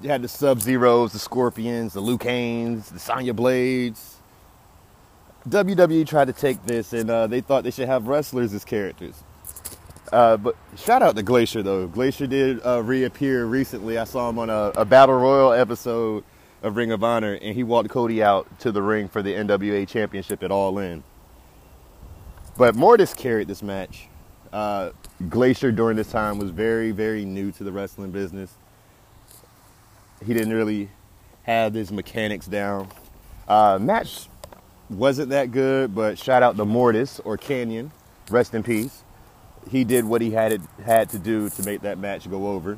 you 0.01 0.09
had 0.09 0.21
the 0.21 0.27
Sub 0.27 0.59
Zeros, 0.59 1.13
the 1.13 1.19
Scorpions, 1.19 1.93
the 1.93 2.01
Liu 2.01 2.17
Kangs, 2.17 2.89
the 2.89 2.99
Sonya 2.99 3.33
Blades. 3.33 4.17
WWE 5.47 6.05
tried 6.07 6.25
to 6.25 6.33
take 6.33 6.63
this 6.65 6.93
and 6.93 7.09
uh, 7.09 7.27
they 7.27 7.41
thought 7.41 7.63
they 7.63 7.71
should 7.71 7.87
have 7.87 8.07
wrestlers 8.07 8.53
as 8.53 8.63
characters. 8.63 9.23
Uh, 10.11 10.37
but 10.37 10.55
shout 10.75 11.01
out 11.01 11.15
to 11.15 11.23
Glacier 11.23 11.63
though. 11.63 11.87
Glacier 11.87 12.27
did 12.27 12.65
uh, 12.65 12.83
reappear 12.83 13.45
recently. 13.45 13.97
I 13.97 14.03
saw 14.03 14.29
him 14.29 14.39
on 14.39 14.49
a, 14.49 14.71
a, 14.75 14.85
Battle 14.85 15.15
Royal 15.15 15.53
episode 15.53 16.23
of 16.63 16.75
Ring 16.75 16.91
of 16.91 17.03
Honor, 17.03 17.39
and 17.41 17.55
he 17.55 17.63
walked 17.63 17.89
Cody 17.89 18.21
out 18.21 18.59
to 18.59 18.71
the 18.71 18.81
ring 18.81 19.07
for 19.07 19.21
the 19.21 19.33
NWA 19.33 19.87
Championship 19.87 20.43
at 20.43 20.51
All 20.51 20.77
In. 20.79 21.03
But 22.57 22.75
Mortis 22.75 23.13
carried 23.13 23.47
this 23.47 23.63
match. 23.63 24.09
Uh, 24.51 24.91
Glacier 25.29 25.71
during 25.71 25.95
this 25.95 26.11
time 26.11 26.37
was 26.37 26.49
very, 26.49 26.91
very 26.91 27.23
new 27.23 27.51
to 27.53 27.63
the 27.63 27.71
wrestling 27.71 28.11
business. 28.11 28.53
He 30.25 30.33
didn't 30.33 30.53
really 30.53 30.89
have 31.43 31.73
his 31.73 31.91
mechanics 31.91 32.45
down. 32.45 32.87
Uh, 33.47 33.79
match 33.81 34.27
wasn't 34.89 35.29
that 35.29 35.51
good, 35.51 35.95
but 35.95 36.17
shout 36.17 36.43
out 36.43 36.57
to 36.57 36.65
Mortis 36.65 37.19
or 37.21 37.37
Kanyon, 37.37 37.91
rest 38.29 38.53
in 38.53 38.63
peace. 38.63 39.03
He 39.69 39.83
did 39.83 40.05
what 40.05 40.21
he 40.21 40.31
had 40.31 40.51
it, 40.51 40.61
had 40.83 41.09
to 41.09 41.19
do 41.19 41.49
to 41.49 41.63
make 41.63 41.81
that 41.81 41.97
match 41.97 42.29
go 42.29 42.49
over. 42.49 42.77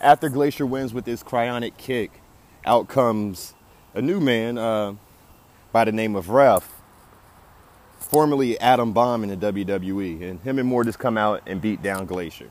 After 0.00 0.28
Glacier 0.28 0.66
wins 0.66 0.94
with 0.94 1.06
his 1.06 1.22
cryonic 1.22 1.76
kick, 1.76 2.20
out 2.64 2.88
comes 2.88 3.54
a 3.94 4.02
new 4.02 4.20
man 4.20 4.58
uh, 4.58 4.94
by 5.72 5.84
the 5.84 5.92
name 5.92 6.14
of 6.14 6.30
Wrath, 6.30 6.80
formerly 7.98 8.58
Adam 8.60 8.92
Bomb 8.92 9.24
in 9.24 9.30
the 9.30 9.52
WWE, 9.52 10.22
and 10.22 10.40
him 10.40 10.58
and 10.58 10.68
Mortis 10.68 10.96
come 10.96 11.18
out 11.18 11.42
and 11.46 11.60
beat 11.60 11.82
down 11.82 12.06
Glacier. 12.06 12.50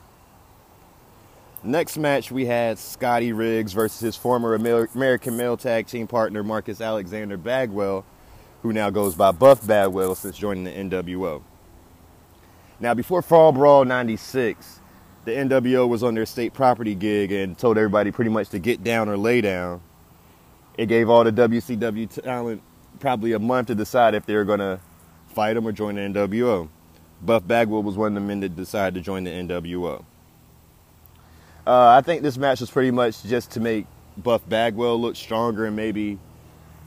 Next 1.64 1.98
match, 1.98 2.32
we 2.32 2.46
had 2.46 2.78
Scotty 2.78 3.34
Riggs 3.34 3.74
versus 3.74 4.00
his 4.00 4.16
former 4.16 4.54
American 4.56 5.38
male 5.38 5.58
tag 5.58 5.88
team 5.88 6.08
partner 6.08 6.44
Marcus 6.44 6.82
Alexander 6.82 7.38
Bagwell 7.38 8.06
who 8.62 8.74
now 8.74 8.90
goes 8.90 9.16
by 9.16 9.32
Buff 9.32 9.66
Bagwell 9.66 10.16
since 10.16 10.38
joining 10.38 10.64
the 10.64 10.72
NWO. 10.72 11.42
Now, 12.80 12.94
before 12.94 13.22
Fall 13.22 13.52
Brawl 13.52 13.86
96, 13.86 14.82
the 15.26 15.32
NWO 15.32 15.88
was 15.88 16.04
on 16.04 16.16
their 16.16 16.26
state 16.26 16.54
property 16.54 16.96
gig 16.96 17.32
and 17.32 17.58
told 17.58 17.78
everybody 17.78 18.12
pretty 18.12 18.30
much 18.30 18.50
to 18.50 18.60
get 18.60 18.84
down 18.84 19.10
or 19.10 19.18
lay 19.18 19.42
down. 19.42 19.82
It 20.78 20.88
gave 20.88 21.10
all 21.10 21.24
the 21.24 21.32
WCW 21.32 22.22
talent 22.22 22.62
probably 23.00 23.34
a 23.34 23.40
month 23.40 23.68
to 23.68 23.76
decide 23.76 24.16
if 24.16 24.26
they 24.26 24.36
were 24.36 24.46
going 24.46 24.60
to 24.60 24.80
fight 25.28 25.54
them 25.54 25.68
or 25.68 25.72
join 25.72 25.96
the 25.96 26.02
NWO. 26.02 26.70
Buff 27.22 27.48
Bagwell 27.48 27.84
was 27.84 27.98
one 27.98 28.10
of 28.10 28.22
the 28.22 28.28
men 28.28 28.42
that 28.42 28.56
decided 28.56 28.94
to 28.96 29.02
join 29.02 29.24
the 29.24 29.32
NWO. 29.32 30.04
Uh, 31.68 31.90
I 31.90 32.00
think 32.00 32.22
this 32.22 32.38
match 32.38 32.62
was 32.62 32.72
pretty 32.72 32.92
much 32.92 33.24
just 33.24 33.52
to 33.52 33.60
make 33.60 33.88
Buff 34.16 34.48
Bagwell 34.48 35.02
look 35.02 35.18
stronger 35.18 35.66
and 35.66 35.76
maybe 35.76 36.18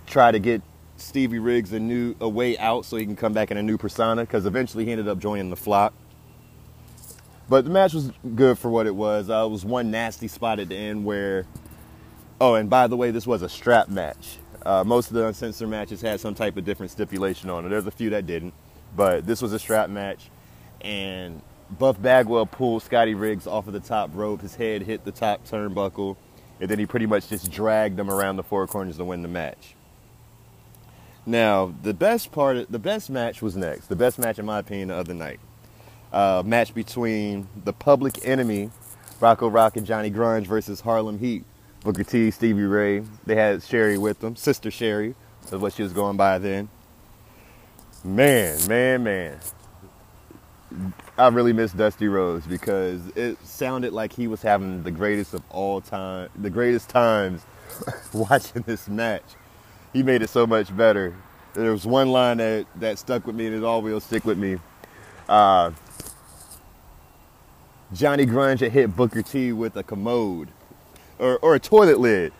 try 0.06 0.32
to 0.32 0.38
get 0.38 0.62
Stevie 0.96 1.38
Riggs 1.38 1.74
a 1.74 1.78
new 1.78 2.16
a 2.18 2.26
way 2.26 2.56
out 2.56 2.86
so 2.86 2.96
he 2.96 3.04
can 3.04 3.14
come 3.14 3.34
back 3.34 3.50
in 3.50 3.58
a 3.58 3.62
new 3.62 3.76
persona 3.76 4.22
because 4.22 4.46
eventually 4.46 4.86
he 4.86 4.92
ended 4.92 5.06
up 5.06 5.18
joining 5.18 5.50
the 5.50 5.56
flock. 5.56 5.92
But 7.46 7.64
the 7.64 7.70
match 7.70 7.92
was 7.92 8.10
good 8.34 8.58
for 8.58 8.70
what 8.70 8.86
it 8.86 8.94
was. 8.94 9.28
Uh, 9.28 9.44
it 9.44 9.50
was 9.50 9.66
one 9.66 9.90
nasty 9.90 10.28
spot 10.28 10.58
at 10.58 10.70
the 10.70 10.76
end 10.76 11.04
where, 11.04 11.44
oh, 12.40 12.54
and 12.54 12.70
by 12.70 12.86
the 12.86 12.96
way, 12.96 13.10
this 13.10 13.26
was 13.26 13.42
a 13.42 13.50
strap 13.50 13.90
match. 13.90 14.38
Uh, 14.64 14.82
most 14.82 15.08
of 15.08 15.12
the 15.12 15.26
uncensored 15.26 15.68
matches 15.68 16.00
had 16.00 16.20
some 16.20 16.34
type 16.34 16.56
of 16.56 16.64
different 16.64 16.90
stipulation 16.90 17.50
on 17.50 17.66
it. 17.66 17.68
There's 17.68 17.86
a 17.86 17.90
few 17.90 18.08
that 18.10 18.24
didn't, 18.24 18.54
but 18.96 19.26
this 19.26 19.42
was 19.42 19.52
a 19.52 19.58
strap 19.58 19.90
match, 19.90 20.30
and 20.80 21.42
Buff 21.78 22.00
Bagwell 22.00 22.46
pulled 22.46 22.82
Scotty 22.82 23.14
Riggs 23.14 23.46
off 23.46 23.66
of 23.66 23.72
the 23.72 23.80
top 23.80 24.10
rope. 24.14 24.40
His 24.42 24.56
head 24.56 24.82
hit 24.82 25.04
the 25.04 25.12
top 25.12 25.46
turnbuckle, 25.46 26.16
and 26.60 26.68
then 26.68 26.78
he 26.78 26.86
pretty 26.86 27.06
much 27.06 27.28
just 27.28 27.50
dragged 27.50 27.98
him 27.98 28.10
around 28.10 28.36
the 28.36 28.42
four 28.42 28.66
corners 28.66 28.96
to 28.96 29.04
win 29.04 29.22
the 29.22 29.28
match. 29.28 29.74
Now, 31.26 31.74
the 31.82 31.94
best 31.94 32.32
part, 32.32 32.70
the 32.72 32.78
best 32.78 33.10
match 33.10 33.40
was 33.42 33.56
next. 33.56 33.86
The 33.86 33.96
best 33.96 34.18
match, 34.18 34.38
in 34.38 34.46
my 34.46 34.58
opinion, 34.58 34.90
of 34.90 35.06
the 35.06 35.14
night. 35.14 35.38
Uh, 36.12 36.42
match 36.44 36.74
between 36.74 37.46
the 37.64 37.72
Public 37.72 38.26
Enemy, 38.26 38.70
Rocco 39.20 39.48
Rock 39.48 39.76
and 39.76 39.86
Johnny 39.86 40.10
Grunge 40.10 40.46
versus 40.46 40.80
Harlem 40.80 41.18
Heat. 41.18 41.44
Booker 41.84 42.04
T, 42.04 42.30
Stevie 42.30 42.62
Ray. 42.62 43.04
They 43.24 43.36
had 43.36 43.62
Sherri 43.62 43.96
with 43.96 44.20
them, 44.20 44.36
Sister 44.36 44.70
Sherri, 44.70 45.14
is 45.46 45.52
what 45.52 45.72
she 45.72 45.82
was 45.82 45.92
going 45.92 46.16
by 46.16 46.38
then. 46.38 46.68
Man, 48.02 48.66
man, 48.66 49.02
man. 49.04 49.38
I 51.18 51.28
really 51.28 51.52
miss 51.52 51.72
Dusty 51.72 52.08
Rhodes 52.08 52.46
because 52.46 53.06
it 53.16 53.44
sounded 53.44 53.92
like 53.92 54.12
he 54.12 54.26
was 54.26 54.42
having 54.42 54.82
the 54.82 54.90
greatest 54.90 55.34
of 55.34 55.42
all 55.50 55.80
time, 55.80 56.28
the 56.36 56.50
greatest 56.50 56.88
times 56.88 57.42
watching 58.12 58.62
this 58.62 58.88
match 58.88 59.24
he 59.92 60.02
made 60.02 60.22
it 60.22 60.30
so 60.30 60.46
much 60.46 60.74
better. 60.76 61.14
There 61.54 61.72
was 61.72 61.86
one 61.86 62.10
line 62.10 62.36
that, 62.38 62.66
that 62.76 62.98
stuck 62.98 63.26
with 63.26 63.34
me 63.34 63.46
and 63.46 63.56
it 63.56 63.64
always 63.64 63.92
will 63.92 64.00
stick 64.00 64.24
with 64.24 64.38
me. 64.38 64.58
Uh, 65.28 65.72
Johnny 67.92 68.24
Grunge 68.24 68.60
had 68.60 68.72
hit 68.72 68.94
Booker 68.94 69.22
T 69.22 69.52
with 69.52 69.76
a 69.76 69.82
commode 69.82 70.48
or, 71.18 71.38
or 71.38 71.56
a 71.56 71.60
toilet 71.60 71.98
lid. 71.98 72.32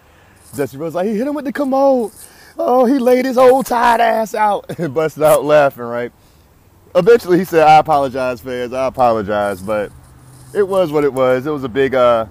Dusty 0.55 0.77
Rhodes 0.77 0.95
like, 0.95 1.09
he 1.09 1.17
hit 1.17 1.27
him 1.27 1.35
with 1.35 1.45
the 1.45 1.53
commode. 1.53 2.13
Oh, 2.59 2.85
he 2.85 2.99
laid 2.99 3.25
his 3.25 3.39
old 3.39 3.67
tired 3.67 4.01
ass 4.01 4.35
out 4.35 4.67
and 4.79 4.95
busted 4.95 5.23
out 5.23 5.45
laughing, 5.45 5.85
right? 5.85 6.13
Eventually 6.95 7.39
he 7.39 7.45
said, 7.45 7.67
I 7.67 7.79
apologize, 7.79 8.41
fans, 8.41 8.73
I 8.73 8.87
apologize, 8.87 9.63
but 9.63 9.93
it 10.55 10.67
was 10.67 10.91
what 10.91 11.05
it 11.05 11.13
was. 11.13 11.47
It 11.47 11.51
was 11.51 11.65
a 11.65 11.69
big 11.69 11.95
uh, 11.95 12.27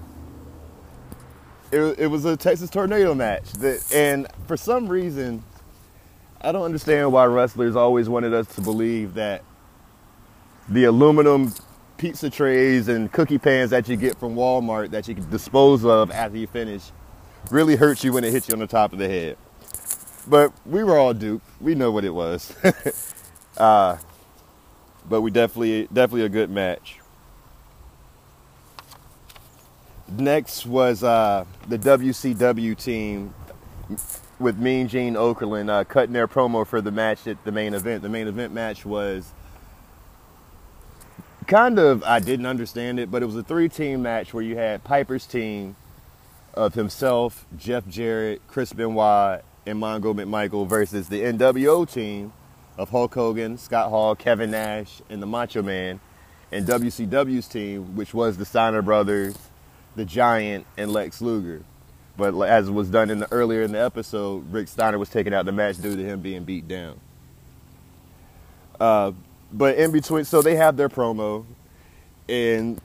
it, 1.72 1.98
it 1.98 2.06
was 2.08 2.24
a 2.24 2.36
Texas 2.36 2.70
tornado 2.70 3.14
match. 3.14 3.52
That, 3.54 3.84
and 3.94 4.26
for 4.46 4.56
some 4.56 4.88
reason, 4.88 5.42
I 6.40 6.52
don't 6.52 6.64
understand 6.64 7.12
why 7.12 7.24
wrestlers 7.26 7.76
always 7.76 8.08
wanted 8.08 8.34
us 8.34 8.46
to 8.56 8.60
believe 8.60 9.14
that 9.14 9.44
the 10.68 10.84
aluminum 10.84 11.52
pizza 11.96 12.30
trays 12.30 12.88
and 12.88 13.12
cookie 13.12 13.38
pans 13.38 13.70
that 13.70 13.88
you 13.88 13.96
get 13.96 14.18
from 14.18 14.34
Walmart 14.34 14.90
that 14.90 15.06
you 15.06 15.14
can 15.14 15.28
dispose 15.30 15.84
of 15.84 16.10
after 16.10 16.38
you 16.38 16.46
finish 16.46 16.92
really 17.50 17.76
hurts 17.76 18.02
you 18.04 18.12
when 18.12 18.24
it 18.24 18.32
hits 18.32 18.48
you 18.48 18.54
on 18.54 18.58
the 18.58 18.66
top 18.66 18.92
of 18.92 18.98
the 18.98 19.08
head. 19.08 19.36
But 20.26 20.52
we 20.66 20.84
were 20.84 20.96
all 20.98 21.14
duped. 21.14 21.44
We 21.60 21.74
know 21.74 21.90
what 21.90 22.04
it 22.04 22.14
was. 22.14 22.54
uh, 23.56 23.96
but 25.10 25.20
we 25.20 25.30
definitely, 25.30 25.88
definitely 25.92 26.24
a 26.24 26.28
good 26.28 26.48
match. 26.48 27.00
Next 30.08 30.64
was 30.64 31.02
uh, 31.02 31.44
the 31.68 31.78
WCW 31.78 32.78
team 32.78 33.34
with 34.38 34.56
Mean 34.56 34.88
Gene 34.88 35.14
Okerlund 35.14 35.68
uh, 35.68 35.84
cutting 35.84 36.12
their 36.12 36.28
promo 36.28 36.66
for 36.66 36.80
the 36.80 36.92
match 36.92 37.26
at 37.26 37.42
the 37.44 37.52
main 37.52 37.74
event. 37.74 38.02
The 38.02 38.08
main 38.08 38.28
event 38.28 38.54
match 38.54 38.86
was 38.86 39.32
kind 41.46 41.78
of, 41.78 42.04
I 42.04 42.20
didn't 42.20 42.46
understand 42.46 43.00
it, 43.00 43.10
but 43.10 43.22
it 43.22 43.26
was 43.26 43.36
a 43.36 43.42
three 43.42 43.68
team 43.68 44.02
match 44.02 44.32
where 44.32 44.44
you 44.44 44.56
had 44.56 44.84
Piper's 44.84 45.26
team 45.26 45.74
of 46.54 46.74
himself, 46.74 47.46
Jeff 47.56 47.86
Jarrett, 47.88 48.42
Chris 48.46 48.72
Benoit, 48.72 49.42
and 49.66 49.80
Mongo 49.80 50.14
McMichael 50.14 50.68
versus 50.68 51.08
the 51.08 51.20
NWO 51.22 51.90
team 51.90 52.32
of 52.78 52.90
Hulk 52.90 53.14
Hogan, 53.14 53.58
Scott 53.58 53.90
Hall, 53.90 54.14
Kevin 54.14 54.50
Nash, 54.50 55.02
and 55.10 55.22
the 55.22 55.26
Macho 55.26 55.62
Man, 55.62 56.00
and 56.52 56.66
WCW's 56.66 57.46
team, 57.48 57.96
which 57.96 58.14
was 58.14 58.36
the 58.36 58.44
Steiner 58.44 58.82
Brothers, 58.82 59.36
the 59.96 60.04
Giant 60.04 60.66
and 60.76 60.92
Lex 60.92 61.20
Luger. 61.20 61.62
But 62.16 62.34
as 62.42 62.70
was 62.70 62.90
done 62.90 63.10
in 63.10 63.18
the 63.18 63.32
earlier 63.32 63.62
in 63.62 63.72
the 63.72 63.80
episode, 63.80 64.52
Rick 64.52 64.68
Steiner 64.68 64.98
was 64.98 65.08
taken 65.08 65.32
out 65.32 65.46
the 65.46 65.52
match 65.52 65.78
due 65.78 65.96
to 65.96 66.04
him 66.04 66.20
being 66.20 66.44
beat 66.44 66.68
down. 66.68 67.00
Uh, 68.78 69.12
but 69.52 69.76
in 69.76 69.92
between, 69.92 70.24
so 70.24 70.42
they 70.42 70.56
have 70.56 70.76
their 70.76 70.88
promo, 70.88 71.44
and 72.28 72.80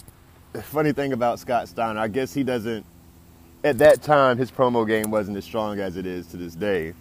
the 0.54 0.62
funny 0.62 0.92
thing 0.92 1.14
about 1.14 1.40
Scott 1.40 1.68
Steiner, 1.68 2.00
I 2.00 2.08
guess 2.08 2.34
he 2.34 2.44
doesn't. 2.44 2.86
At 3.64 3.78
that 3.80 4.02
time, 4.02 4.38
his 4.38 4.52
promo 4.52 4.88
game 4.88 5.10
wasn't 5.10 5.38
as 5.38 5.44
strong 5.44 5.80
as 5.80 5.98
it 5.98 6.06
is 6.06 6.28
to 6.28 6.38
this 6.38 6.54
day. 6.54 6.94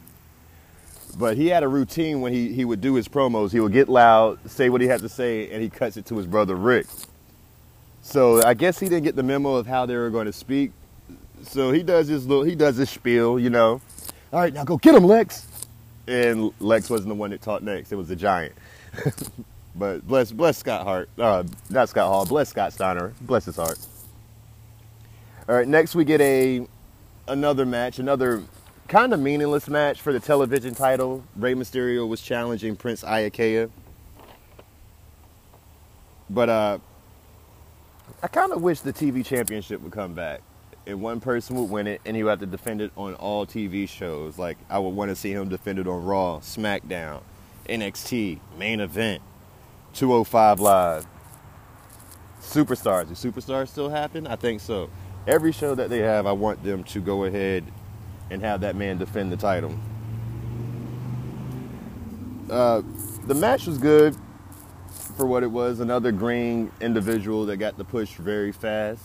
But 1.18 1.36
he 1.36 1.48
had 1.48 1.62
a 1.62 1.68
routine 1.68 2.20
when 2.20 2.32
he, 2.32 2.52
he 2.52 2.64
would 2.64 2.80
do 2.80 2.94
his 2.94 3.08
promos. 3.08 3.52
He 3.52 3.60
would 3.60 3.72
get 3.72 3.88
loud, 3.88 4.38
say 4.50 4.68
what 4.68 4.80
he 4.80 4.88
had 4.88 5.00
to 5.00 5.08
say, 5.08 5.50
and 5.50 5.62
he 5.62 5.70
cuts 5.70 5.96
it 5.96 6.06
to 6.06 6.16
his 6.16 6.26
brother 6.26 6.56
Rick. 6.56 6.86
So 8.02 8.42
I 8.44 8.54
guess 8.54 8.78
he 8.78 8.88
didn't 8.88 9.04
get 9.04 9.16
the 9.16 9.22
memo 9.22 9.54
of 9.54 9.66
how 9.66 9.86
they 9.86 9.96
were 9.96 10.10
going 10.10 10.26
to 10.26 10.32
speak. 10.32 10.72
So 11.44 11.72
he 11.72 11.82
does 11.82 12.08
his 12.08 12.26
little, 12.26 12.44
he 12.44 12.54
does 12.54 12.76
his 12.76 12.90
spiel, 12.90 13.38
you 13.38 13.50
know. 13.50 13.80
All 14.32 14.40
right, 14.40 14.52
now 14.52 14.64
go 14.64 14.76
get 14.76 14.94
him, 14.94 15.04
Lex. 15.04 15.46
And 16.06 16.52
Lex 16.60 16.90
wasn't 16.90 17.08
the 17.08 17.14
one 17.14 17.30
that 17.30 17.40
talked 17.40 17.62
next; 17.62 17.92
it 17.92 17.96
was 17.96 18.08
the 18.08 18.16
Giant. 18.16 18.54
but 19.76 20.06
bless, 20.06 20.32
bless 20.32 20.58
Scott 20.58 20.84
Hart, 20.84 21.08
uh, 21.18 21.44
not 21.70 21.88
Scott 21.88 22.08
Hall, 22.08 22.26
bless 22.26 22.50
Scott 22.50 22.72
Steiner, 22.72 23.14
bless 23.22 23.46
his 23.46 23.56
heart. 23.56 23.78
All 25.48 25.54
right, 25.54 25.66
next 25.66 25.94
we 25.94 26.04
get 26.04 26.20
a 26.20 26.66
another 27.26 27.64
match, 27.64 27.98
another 27.98 28.42
kind 28.88 29.12
of 29.12 29.20
meaningless 29.20 29.68
match 29.68 30.00
for 30.00 30.12
the 30.12 30.20
television 30.20 30.74
title. 30.74 31.24
Rey 31.36 31.54
Mysterio 31.54 32.06
was 32.06 32.20
challenging 32.20 32.76
Prince 32.76 33.02
Iaukea. 33.02 33.70
But 36.28 36.48
uh, 36.48 36.78
I 38.22 38.28
kind 38.28 38.52
of 38.52 38.62
wish 38.62 38.80
the 38.80 38.92
TV 38.92 39.24
championship 39.24 39.80
would 39.80 39.92
come 39.92 40.14
back. 40.14 40.40
And 40.86 41.00
one 41.00 41.20
person 41.20 41.56
would 41.56 41.70
win 41.70 41.86
it, 41.86 42.02
and 42.04 42.14
he 42.14 42.22
would 42.22 42.30
have 42.30 42.40
to 42.40 42.46
defend 42.46 42.82
it 42.82 42.92
on 42.96 43.14
all 43.14 43.46
TV 43.46 43.88
shows. 43.88 44.38
Like, 44.38 44.58
I 44.68 44.78
would 44.78 44.90
want 44.90 45.10
to 45.10 45.16
see 45.16 45.32
him 45.32 45.48
defend 45.48 45.78
it 45.78 45.86
on 45.86 46.04
Raw, 46.04 46.40
SmackDown, 46.40 47.22
NXT, 47.68 48.38
Main 48.58 48.80
Event, 48.80 49.22
205 49.94 50.60
Live. 50.60 51.06
Superstars. 52.42 53.08
Do 53.08 53.14
superstars 53.14 53.68
still 53.68 53.88
happen? 53.88 54.26
I 54.26 54.36
think 54.36 54.60
so. 54.60 54.90
Every 55.26 55.52
show 55.52 55.74
that 55.74 55.88
they 55.88 56.00
have, 56.00 56.26
I 56.26 56.32
want 56.32 56.62
them 56.62 56.84
to 56.84 57.00
go 57.00 57.24
ahead 57.24 57.64
and 58.30 58.42
have 58.42 58.60
that 58.62 58.76
man 58.76 58.98
defend 58.98 59.30
the 59.32 59.36
title. 59.36 59.74
Uh, 62.50 62.82
the 63.26 63.34
match 63.34 63.66
was 63.66 63.78
good 63.78 64.14
for 65.16 65.26
what 65.26 65.42
it 65.42 65.50
was. 65.50 65.80
Another 65.80 66.12
green 66.12 66.70
individual 66.80 67.46
that 67.46 67.56
got 67.56 67.78
the 67.78 67.84
push 67.84 68.14
very 68.14 68.52
fast. 68.52 69.02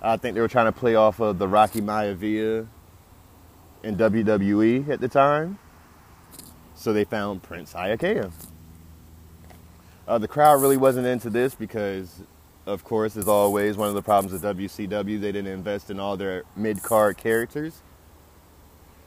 I 0.00 0.16
think 0.16 0.34
they 0.34 0.40
were 0.40 0.48
trying 0.48 0.66
to 0.66 0.72
play 0.72 0.94
off 0.94 1.20
of 1.20 1.38
the 1.38 1.48
Rocky 1.48 1.80
Maivia 1.80 2.66
in 3.82 3.96
WWE 3.96 4.88
at 4.88 5.00
the 5.00 5.08
time. 5.08 5.58
So 6.74 6.92
they 6.92 7.04
found 7.04 7.42
Prince 7.42 7.72
Iaukea. 7.72 8.30
Uh, 10.06 10.18
the 10.18 10.28
crowd 10.28 10.60
really 10.60 10.76
wasn't 10.76 11.06
into 11.06 11.30
this 11.30 11.54
because, 11.54 12.22
of 12.66 12.84
course, 12.84 13.16
as 13.16 13.26
always, 13.26 13.76
one 13.76 13.88
of 13.88 13.94
the 13.94 14.02
problems 14.02 14.32
with 14.32 14.42
WCW, 14.42 15.18
they 15.18 15.32
didn't 15.32 15.46
invest 15.46 15.90
in 15.90 15.98
all 15.98 16.16
their 16.16 16.44
mid 16.54 16.82
card 16.82 17.16
characters. 17.16 17.80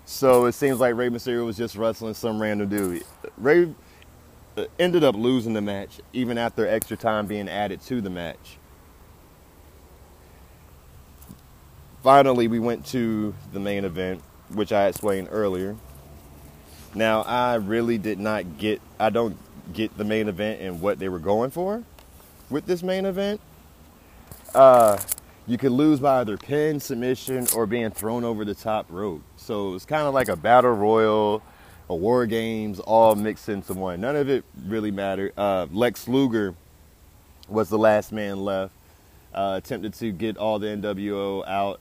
So 0.08 0.46
it 0.46 0.54
seems 0.54 0.80
like 0.80 0.96
Rey 0.96 1.10
Mysterio 1.10 1.46
was 1.46 1.58
just 1.58 1.76
wrestling 1.76 2.14
some 2.14 2.42
random 2.42 2.70
dude. 2.70 3.04
Rey 3.38 3.76
uh, 4.56 4.66
ended 4.80 5.04
up 5.04 5.16
losing 5.16 5.52
the 5.52 5.62
match 5.62 6.00
even 6.14 6.38
after 6.38 6.66
extra 6.66 6.96
time 6.96 7.28
being 7.28 7.50
added 7.50 7.82
to 7.82 8.00
the 8.00 8.10
match. 8.10 8.58
Finally, 12.02 12.48
we 12.48 12.58
went 12.58 12.86
to 12.86 13.36
the 13.52 13.60
main 13.60 13.84
event, 13.84 14.24
which 14.54 14.72
I 14.72 14.88
explained 14.88 15.28
earlier. 15.30 15.76
Now, 16.96 17.24
I 17.24 17.56
really 17.56 17.98
did 17.98 18.18
not 18.18 18.58
get, 18.58 18.82
I 18.98 19.10
don't 19.10 19.38
get 19.74 19.98
the 19.98 20.06
main 20.06 20.30
event 20.30 20.62
and 20.62 20.80
what 20.80 21.00
they 21.00 21.10
were 21.10 21.20
going 21.20 21.52
for 21.52 21.84
with 22.50 22.66
this 22.66 22.82
main 22.82 23.06
event. 23.06 23.42
Uh, 24.56 24.98
you 25.48 25.58
could 25.58 25.72
lose 25.72 26.00
by 26.02 26.20
either 26.20 26.38
pin, 26.38 26.80
submission, 26.80 27.48
or 27.56 27.66
being 27.66 27.90
thrown 27.90 28.24
over 28.26 28.44
the 28.44 28.54
top 28.54 28.86
rope. 28.90 29.22
So 29.38 29.76
it's 29.76 29.86
kind 29.86 30.04
of 30.04 30.14
like 30.14 30.28
a 30.28 30.36
battle 30.36 30.74
royal, 30.74 31.42
a 31.90 31.96
war 31.96 32.26
games, 32.26 32.80
all 32.82 33.16
mixed 33.16 33.48
into 33.48 33.74
one. 33.74 34.02
None 34.02 34.18
of 34.18 34.30
it 34.30 34.44
really 34.66 34.92
mattered. 34.92 35.32
Uh, 35.38 35.68
Lex 35.72 36.08
Luger 36.08 36.54
was 37.48 37.70
the 37.70 37.78
last 37.78 38.12
man 38.12 38.44
left. 38.44 38.74
Uh, 39.34 39.56
attempted 39.58 39.94
to 39.94 40.12
get 40.12 40.38
all 40.38 40.60
the 40.60 40.68
NWO 40.68 41.48
out. 41.48 41.80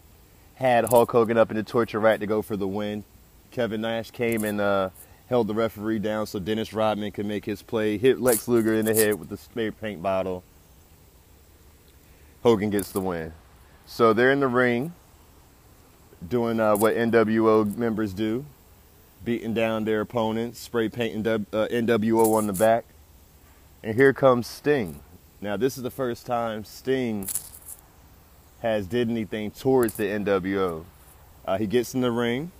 Had 0.54 0.84
Hulk 0.84 1.10
Hogan 1.10 1.36
up 1.36 1.50
in 1.50 1.56
the 1.56 1.62
torture 1.62 1.98
rack 1.98 2.20
to 2.20 2.26
go 2.26 2.42
for 2.42 2.56
the 2.56 2.68
win. 2.68 3.04
Kevin 3.50 3.80
Nash 3.80 4.10
came 4.10 4.44
and 4.44 4.60
uh, 4.60 4.90
held 5.28 5.48
the 5.48 5.54
referee 5.54 5.98
down 5.98 6.26
so 6.26 6.38
Dennis 6.38 6.72
Rodman 6.72 7.10
could 7.10 7.26
make 7.26 7.44
his 7.44 7.62
play. 7.62 7.98
Hit 7.98 8.20
Lex 8.20 8.46
Luger 8.46 8.74
in 8.74 8.84
the 8.84 8.94
head 8.94 9.18
with 9.18 9.28
the 9.28 9.36
spray 9.36 9.70
paint 9.70 10.02
bottle. 10.02 10.44
Hogan 12.42 12.70
gets 12.70 12.92
the 12.92 13.00
win. 13.00 13.32
So 13.86 14.12
they're 14.12 14.32
in 14.32 14.40
the 14.40 14.48
ring 14.48 14.92
doing 16.26 16.58
uh, 16.58 16.76
what 16.76 16.96
NWO 16.96 17.76
members 17.76 18.12
do, 18.12 18.44
beating 19.24 19.54
down 19.54 19.84
their 19.84 20.00
opponents, 20.00 20.58
spray 20.58 20.88
painting 20.88 21.26
uh, 21.26 21.38
NWO 21.52 22.34
on 22.34 22.48
the 22.48 22.52
back. 22.52 22.84
And 23.84 23.94
here 23.94 24.12
comes 24.12 24.48
Sting. 24.48 25.00
Now 25.40 25.56
this 25.56 25.76
is 25.76 25.84
the 25.84 25.90
first 25.90 26.26
time 26.26 26.64
Sting 26.64 27.28
has 28.60 28.86
did 28.88 29.08
anything 29.08 29.52
towards 29.52 29.94
the 29.94 30.04
NWO. 30.04 30.84
Uh, 31.44 31.58
he 31.58 31.68
gets 31.68 31.94
in 31.94 32.00
the 32.00 32.10
ring, 32.10 32.50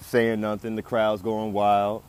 saying 0.00 0.40
nothing. 0.40 0.76
The 0.76 0.82
crowd's 0.82 1.20
going 1.20 1.52
wild. 1.52 2.02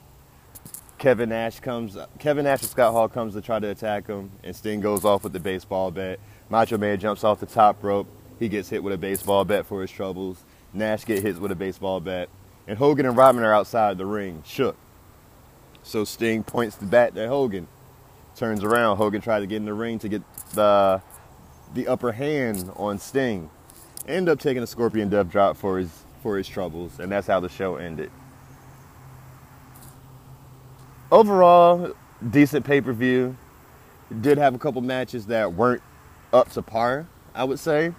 Kevin 0.97 1.29
Nash 1.29 1.59
comes. 1.59 1.97
Kevin 2.19 2.45
Nash 2.45 2.61
and 2.61 2.69
Scott 2.69 2.93
Hall 2.93 3.09
comes 3.09 3.33
to 3.33 3.41
try 3.41 3.59
to 3.59 3.69
attack 3.69 4.07
him, 4.07 4.31
and 4.43 4.55
Sting 4.55 4.79
goes 4.79 5.03
off 5.03 5.23
with 5.23 5.33
the 5.33 5.39
baseball 5.39 5.91
bat. 5.91 6.19
Macho 6.49 6.77
Man 6.77 6.99
jumps 6.99 7.23
off 7.23 7.39
the 7.39 7.45
top 7.45 7.83
rope. 7.83 8.07
He 8.39 8.47
gets 8.49 8.69
hit 8.69 8.83
with 8.83 8.93
a 8.93 8.97
baseball 8.97 9.45
bat 9.45 9.65
for 9.65 9.81
his 9.81 9.91
troubles. 9.91 10.43
Nash 10.73 11.05
get 11.05 11.23
hit 11.23 11.39
with 11.39 11.51
a 11.51 11.55
baseball 11.55 11.99
bat. 11.99 12.29
And 12.67 12.77
Hogan 12.77 13.05
and 13.05 13.17
Rodman 13.17 13.43
are 13.43 13.53
outside 13.53 13.97
the 13.97 14.05
ring, 14.05 14.43
shook. 14.45 14.77
So 15.83 16.03
Sting 16.03 16.43
points 16.43 16.75
the 16.75 16.85
bat 16.85 17.17
at 17.17 17.29
Hogan. 17.29 17.67
Turns 18.35 18.63
around. 18.63 18.97
Hogan 18.97 19.21
tried 19.21 19.39
to 19.39 19.47
get 19.47 19.55
in 19.55 19.65
the 19.65 19.73
ring 19.73 19.99
to 19.99 20.09
get 20.09 20.21
the 20.53 21.01
the 21.73 21.87
upper 21.87 22.11
hand 22.11 22.71
on 22.75 22.99
Sting. 22.99 23.49
End 24.07 24.29
up 24.29 24.39
taking 24.39 24.63
a 24.63 24.67
scorpion 24.67 25.09
death 25.09 25.29
drop 25.29 25.57
for 25.57 25.79
his 25.79 26.03
for 26.21 26.37
his 26.37 26.47
troubles, 26.47 26.99
and 26.99 27.11
that's 27.11 27.27
how 27.27 27.39
the 27.39 27.49
show 27.49 27.77
ended. 27.77 28.11
Overall, 31.11 31.93
decent 32.29 32.65
pay 32.65 32.81
per 32.81 32.93
view. 32.93 33.37
Did 34.21 34.37
have 34.37 34.55
a 34.55 34.57
couple 34.57 34.81
matches 34.81 35.25
that 35.27 35.53
weren't 35.53 35.81
up 36.33 36.49
to 36.51 36.61
par, 36.61 37.07
I 37.33 37.43
would 37.43 37.59
say. 37.59 37.93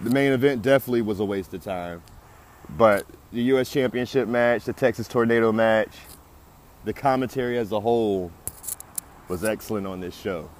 The 0.00 0.10
main 0.10 0.32
event 0.32 0.62
definitely 0.62 1.02
was 1.02 1.20
a 1.20 1.24
waste 1.24 1.54
of 1.54 1.62
time. 1.62 2.02
But 2.76 3.06
the 3.32 3.42
US 3.54 3.70
Championship 3.70 4.28
match, 4.28 4.64
the 4.64 4.72
Texas 4.72 5.08
Tornado 5.08 5.52
match, 5.52 5.94
the 6.84 6.92
commentary 6.92 7.58
as 7.58 7.72
a 7.72 7.80
whole 7.80 8.30
was 9.28 9.44
excellent 9.44 9.86
on 9.86 10.00
this 10.00 10.14
show. 10.14 10.50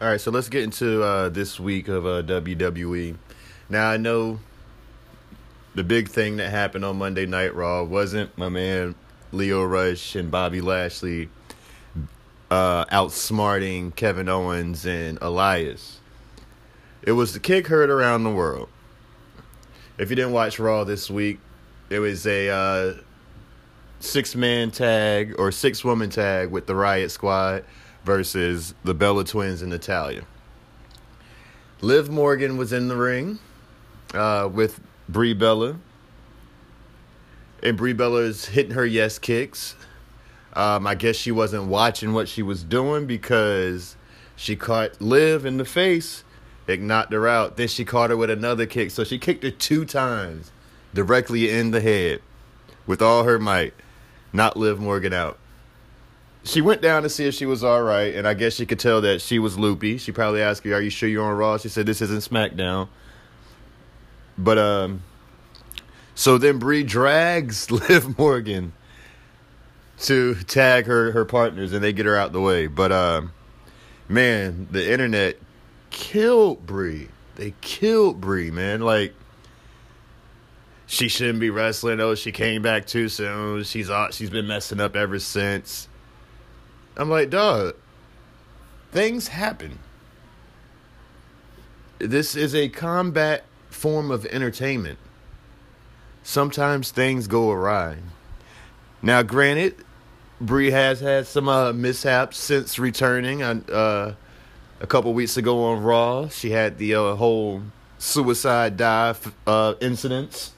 All 0.00 0.10
right, 0.10 0.20
so 0.20 0.30
let's 0.30 0.48
get 0.48 0.64
into 0.64 1.02
uh, 1.02 1.28
this 1.28 1.58
week 1.58 1.88
of 1.88 2.04
uh, 2.04 2.22
WWE. 2.22 3.16
Now, 3.70 3.88
I 3.88 3.96
know 3.96 4.40
the 5.74 5.84
big 5.84 6.08
thing 6.08 6.36
that 6.36 6.50
happened 6.50 6.84
on 6.84 6.98
Monday 6.98 7.26
Night 7.26 7.54
Raw 7.54 7.84
wasn't 7.84 8.36
my 8.36 8.48
man 8.48 8.94
Lio 9.34 9.64
Rush 9.64 10.14
and 10.14 10.30
Bobby 10.30 10.60
Lashley 10.60 11.28
uh, 12.50 12.84
outsmarting 12.86 13.94
Kevin 13.96 14.28
Owens 14.28 14.86
and 14.86 15.18
Elias. 15.20 15.98
It 17.02 17.12
was 17.12 17.32
the 17.32 17.40
kick 17.40 17.66
heard 17.66 17.90
around 17.90 18.24
the 18.24 18.30
world. 18.30 18.68
If 19.98 20.10
you 20.10 20.16
didn't 20.16 20.32
watch 20.32 20.58
Raw 20.58 20.84
this 20.84 21.10
week, 21.10 21.40
it 21.90 21.98
was 21.98 22.26
a 22.26 22.48
uh, 22.48 22.94
six 24.00 24.34
man 24.34 24.70
tag 24.70 25.34
or 25.38 25.52
six 25.52 25.84
woman 25.84 26.10
tag 26.10 26.50
with 26.50 26.66
the 26.66 26.74
Riot 26.74 27.10
Squad 27.10 27.64
versus 28.04 28.74
the 28.84 28.94
Bella 28.94 29.24
Twins 29.24 29.62
and 29.62 29.70
Natalya. 29.70 30.24
Liv 31.80 32.08
Morgan 32.10 32.56
was 32.56 32.72
in 32.72 32.88
the 32.88 32.96
ring 32.96 33.38
uh, 34.14 34.48
with 34.50 34.80
Brie 35.08 35.34
Bella 35.34 35.76
and 37.64 37.76
Brie 37.76 37.94
Bella 37.94 38.20
is 38.20 38.44
hitting 38.44 38.72
her 38.72 38.84
yes 38.84 39.18
kicks. 39.18 39.74
Um, 40.52 40.86
I 40.86 40.94
guess 40.94 41.16
she 41.16 41.32
wasn't 41.32 41.64
watching 41.64 42.12
what 42.12 42.28
she 42.28 42.42
was 42.42 42.62
doing 42.62 43.06
because 43.06 43.96
she 44.36 44.54
caught 44.54 45.00
Liv 45.00 45.44
in 45.44 45.56
the 45.56 45.64
face. 45.64 46.22
It 46.66 46.80
knocked 46.80 47.12
her 47.12 47.26
out. 47.26 47.56
Then 47.56 47.68
she 47.68 47.84
caught 47.84 48.10
her 48.10 48.16
with 48.16 48.30
another 48.30 48.66
kick. 48.66 48.90
So 48.90 49.02
she 49.04 49.18
kicked 49.18 49.42
her 49.42 49.50
two 49.50 49.84
times 49.84 50.52
directly 50.92 51.50
in 51.50 51.72
the 51.72 51.80
head 51.80 52.20
with 52.86 53.02
all 53.02 53.24
her 53.24 53.38
might. 53.38 53.74
Not 54.32 54.56
Liv 54.56 54.78
Morgan 54.78 55.12
out. 55.12 55.38
She 56.44 56.60
went 56.60 56.82
down 56.82 57.02
to 57.04 57.08
see 57.08 57.24
if 57.26 57.34
she 57.34 57.46
was 57.46 57.64
all 57.64 57.82
right, 57.82 58.14
and 58.14 58.28
I 58.28 58.34
guess 58.34 58.54
she 58.54 58.66
could 58.66 58.78
tell 58.78 59.00
that 59.00 59.22
she 59.22 59.38
was 59.38 59.58
loopy. 59.58 59.96
She 59.96 60.12
probably 60.12 60.42
asked 60.42 60.64
her, 60.64 60.74
"Are 60.74 60.80
you 60.80 60.90
sure 60.90 61.08
you're 61.08 61.24
on 61.24 61.36
Raw?" 61.36 61.56
She 61.56 61.70
said, 61.70 61.86
"This 61.86 62.02
isn't 62.02 62.20
SmackDown." 62.20 62.88
But 64.36 64.58
um, 64.58 65.02
so 66.14 66.38
then 66.38 66.58
Brie 66.58 66.82
drags 66.82 67.70
Liv 67.70 68.18
Morgan 68.18 68.72
to 70.00 70.34
tag 70.34 70.86
her 70.86 71.12
her 71.12 71.24
partners, 71.24 71.72
and 71.72 71.82
they 71.82 71.92
get 71.92 72.06
her 72.06 72.16
out 72.16 72.32
the 72.32 72.40
way. 72.40 72.66
But 72.66 72.92
uh, 72.92 73.22
man, 74.08 74.68
the 74.70 74.90
internet 74.90 75.38
killed 75.90 76.66
Brie. 76.66 77.08
They 77.36 77.54
killed 77.60 78.20
Brie, 78.20 78.50
man. 78.50 78.80
Like 78.80 79.14
she 80.86 81.08
shouldn't 81.08 81.40
be 81.40 81.50
wrestling. 81.50 82.00
Oh, 82.00 82.14
she 82.14 82.32
came 82.32 82.62
back 82.62 82.86
too 82.86 83.08
soon. 83.08 83.64
She's 83.64 83.90
she's 84.10 84.30
been 84.30 84.46
messing 84.46 84.80
up 84.80 84.96
ever 84.96 85.18
since. 85.18 85.88
I'm 86.96 87.10
like, 87.10 87.30
dog. 87.30 87.74
Things 88.92 89.28
happen. 89.28 89.80
This 91.98 92.36
is 92.36 92.54
a 92.54 92.68
combat 92.68 93.44
form 93.70 94.10
of 94.12 94.24
entertainment. 94.26 94.98
Sometimes 96.24 96.90
things 96.90 97.28
go 97.28 97.50
awry. 97.50 97.98
Now, 99.02 99.22
granted, 99.22 99.76
Brie 100.40 100.70
has 100.70 101.00
had 101.00 101.26
some 101.26 101.48
uh, 101.48 101.74
mishaps 101.74 102.38
since 102.38 102.78
returning. 102.78 103.42
Uh, 103.42 104.14
a 104.80 104.86
couple 104.86 105.12
weeks 105.12 105.36
ago 105.36 105.64
on 105.64 105.82
Raw, 105.82 106.28
she 106.28 106.50
had 106.50 106.78
the 106.78 106.94
uh, 106.94 107.14
whole 107.14 107.62
suicide 107.98 108.78
dive 108.78 109.34
uh, 109.46 109.74
incidents. 109.82 110.52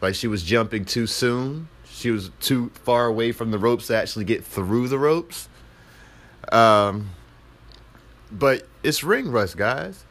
Like 0.00 0.16
she 0.16 0.26
was 0.26 0.42
jumping 0.42 0.84
too 0.84 1.06
soon. 1.06 1.68
She 1.88 2.10
was 2.10 2.30
too 2.40 2.70
far 2.74 3.06
away 3.06 3.30
from 3.30 3.52
the 3.52 3.58
ropes 3.58 3.86
to 3.86 3.96
actually 3.96 4.24
get 4.24 4.44
through 4.44 4.88
the 4.88 4.98
ropes. 4.98 5.48
Um, 6.50 7.10
but 8.30 8.66
it's 8.82 9.04
ring 9.04 9.30
rust, 9.30 9.56
guys. 9.56 10.04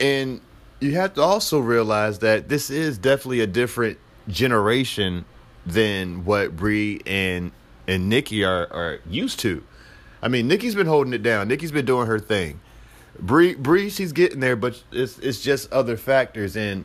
And 0.00 0.40
you 0.84 0.92
have 0.96 1.14
to 1.14 1.22
also 1.22 1.58
realize 1.58 2.18
that 2.18 2.48
this 2.48 2.68
is 2.68 2.98
definitely 2.98 3.40
a 3.40 3.46
different 3.46 3.98
generation 4.28 5.24
than 5.64 6.24
what 6.26 6.54
Brie 6.54 7.00
and 7.06 7.52
and 7.88 8.08
Nikki 8.10 8.44
are 8.44 8.70
are 8.70 8.98
used 9.08 9.40
to. 9.40 9.62
I 10.22 10.28
mean, 10.28 10.46
Nikki's 10.46 10.74
been 10.74 10.86
holding 10.86 11.14
it 11.14 11.22
down. 11.22 11.48
Nikki's 11.48 11.72
been 11.72 11.86
doing 11.86 12.06
her 12.06 12.18
thing. 12.18 12.60
Bree 13.18 13.54
Brie, 13.54 13.88
she's 13.88 14.12
getting 14.12 14.40
there, 14.40 14.56
but 14.56 14.82
it's 14.92 15.18
it's 15.20 15.42
just 15.42 15.72
other 15.72 15.96
factors. 15.96 16.54
And 16.54 16.84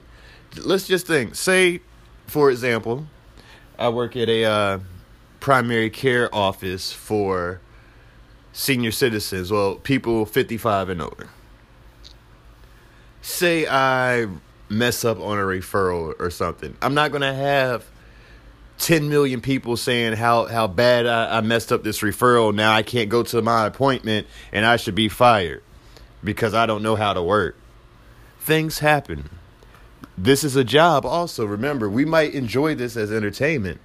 let's 0.63 0.87
just 0.87 1.05
think. 1.05 1.35
Say, 1.35 1.81
for 2.25 2.49
example, 2.51 3.05
I 3.77 3.89
work 3.89 4.15
at 4.15 4.29
a 4.29 4.45
uh, 4.45 4.79
primary 5.41 5.89
care 5.89 6.33
office 6.33 6.93
for 6.93 7.59
senior 8.53 8.91
citizens, 8.91 9.51
well, 9.51 9.75
people 9.75 10.25
55 10.25 10.89
and 10.89 11.01
older. 11.01 11.29
Say 13.21 13.67
I 13.67 14.27
mess 14.69 15.03
up 15.03 15.19
on 15.19 15.37
a 15.37 15.41
referral 15.41 16.13
or 16.19 16.29
something. 16.29 16.75
I'm 16.81 16.93
not 16.93 17.11
to 17.11 17.33
have 17.33 17.85
10 18.79 19.09
million 19.09 19.41
people 19.41 19.75
saying 19.75 20.13
how, 20.13 20.45
how 20.45 20.67
bad 20.67 21.05
I, 21.05 21.37
I 21.37 21.41
messed 21.41 21.71
up 21.71 21.83
this 21.83 21.99
referral. 21.99 22.53
Now 22.53 22.73
I 22.73 22.83
can't 22.83 23.09
go 23.09 23.23
to 23.23 23.41
my 23.41 23.65
appointment 23.65 24.27
and 24.53 24.65
I 24.65 24.77
should 24.77 24.95
be 24.95 25.09
fired 25.09 25.63
because 26.23 26.53
I 26.53 26.65
don't 26.65 26.83
know 26.83 26.95
how 26.95 27.13
to 27.13 27.21
work. 27.21 27.57
Things 28.39 28.79
happen. 28.79 29.29
This 30.17 30.43
is 30.43 30.55
a 30.55 30.63
job, 30.63 31.05
also. 31.05 31.45
Remember, 31.45 31.89
we 31.89 32.05
might 32.05 32.33
enjoy 32.33 32.75
this 32.75 32.97
as 32.97 33.11
entertainment, 33.11 33.79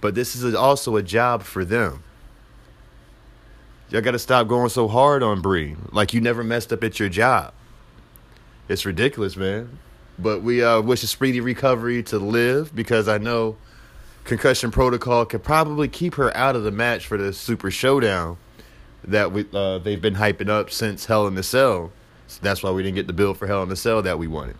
but 0.00 0.14
this 0.14 0.34
is 0.34 0.54
also 0.54 0.96
a 0.96 1.02
job 1.02 1.42
for 1.42 1.64
them. 1.64 2.02
Y'all 3.90 4.00
got 4.00 4.12
to 4.12 4.18
stop 4.18 4.48
going 4.48 4.68
so 4.68 4.88
hard 4.88 5.22
on 5.22 5.40
Brie. 5.40 5.76
Like 5.92 6.12
you 6.12 6.20
never 6.20 6.42
messed 6.42 6.72
up 6.72 6.82
at 6.82 6.98
your 6.98 7.08
job. 7.08 7.52
It's 8.68 8.86
ridiculous, 8.86 9.36
man. 9.36 9.78
But 10.18 10.42
we 10.42 10.62
uh, 10.62 10.80
wish 10.80 11.02
a 11.02 11.06
speedy 11.06 11.40
recovery 11.40 12.02
to 12.04 12.18
Liv 12.18 12.74
because 12.74 13.08
I 13.08 13.18
know 13.18 13.56
concussion 14.24 14.70
protocol 14.70 15.26
could 15.26 15.42
probably 15.42 15.88
keep 15.88 16.14
her 16.14 16.34
out 16.36 16.56
of 16.56 16.62
the 16.62 16.70
match 16.70 17.06
for 17.06 17.18
the 17.18 17.32
Super 17.32 17.70
Showdown 17.70 18.38
that 19.06 19.32
we 19.32 19.46
uh, 19.52 19.78
they've 19.78 20.00
been 20.00 20.14
hyping 20.14 20.48
up 20.48 20.70
since 20.70 21.04
Hell 21.06 21.26
in 21.26 21.34
the 21.34 21.42
Cell. 21.42 21.92
So 22.26 22.40
that's 22.42 22.62
why 22.62 22.70
we 22.70 22.82
didn't 22.82 22.94
get 22.94 23.06
the 23.06 23.12
bill 23.12 23.34
for 23.34 23.46
Hell 23.46 23.62
in 23.62 23.68
the 23.68 23.76
Cell 23.76 24.02
that 24.02 24.18
we 24.18 24.26
wanted. 24.26 24.56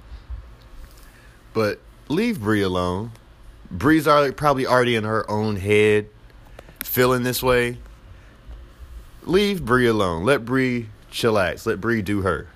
But 1.54 1.80
leave 2.08 2.40
Brie 2.40 2.62
alone. 2.62 3.12
Brie's 3.70 4.04
probably 4.04 4.66
already 4.66 4.96
in 4.96 5.04
her 5.04 5.28
own 5.30 5.56
head, 5.56 6.08
feeling 6.80 7.22
this 7.22 7.42
way. 7.42 7.78
Leave 9.22 9.64
Brie 9.64 9.86
alone. 9.86 10.24
Let 10.24 10.44
Brie 10.44 10.88
chillax. 11.10 11.64
Let 11.64 11.80
Brie 11.80 12.02
do 12.02 12.22
her. 12.22 12.48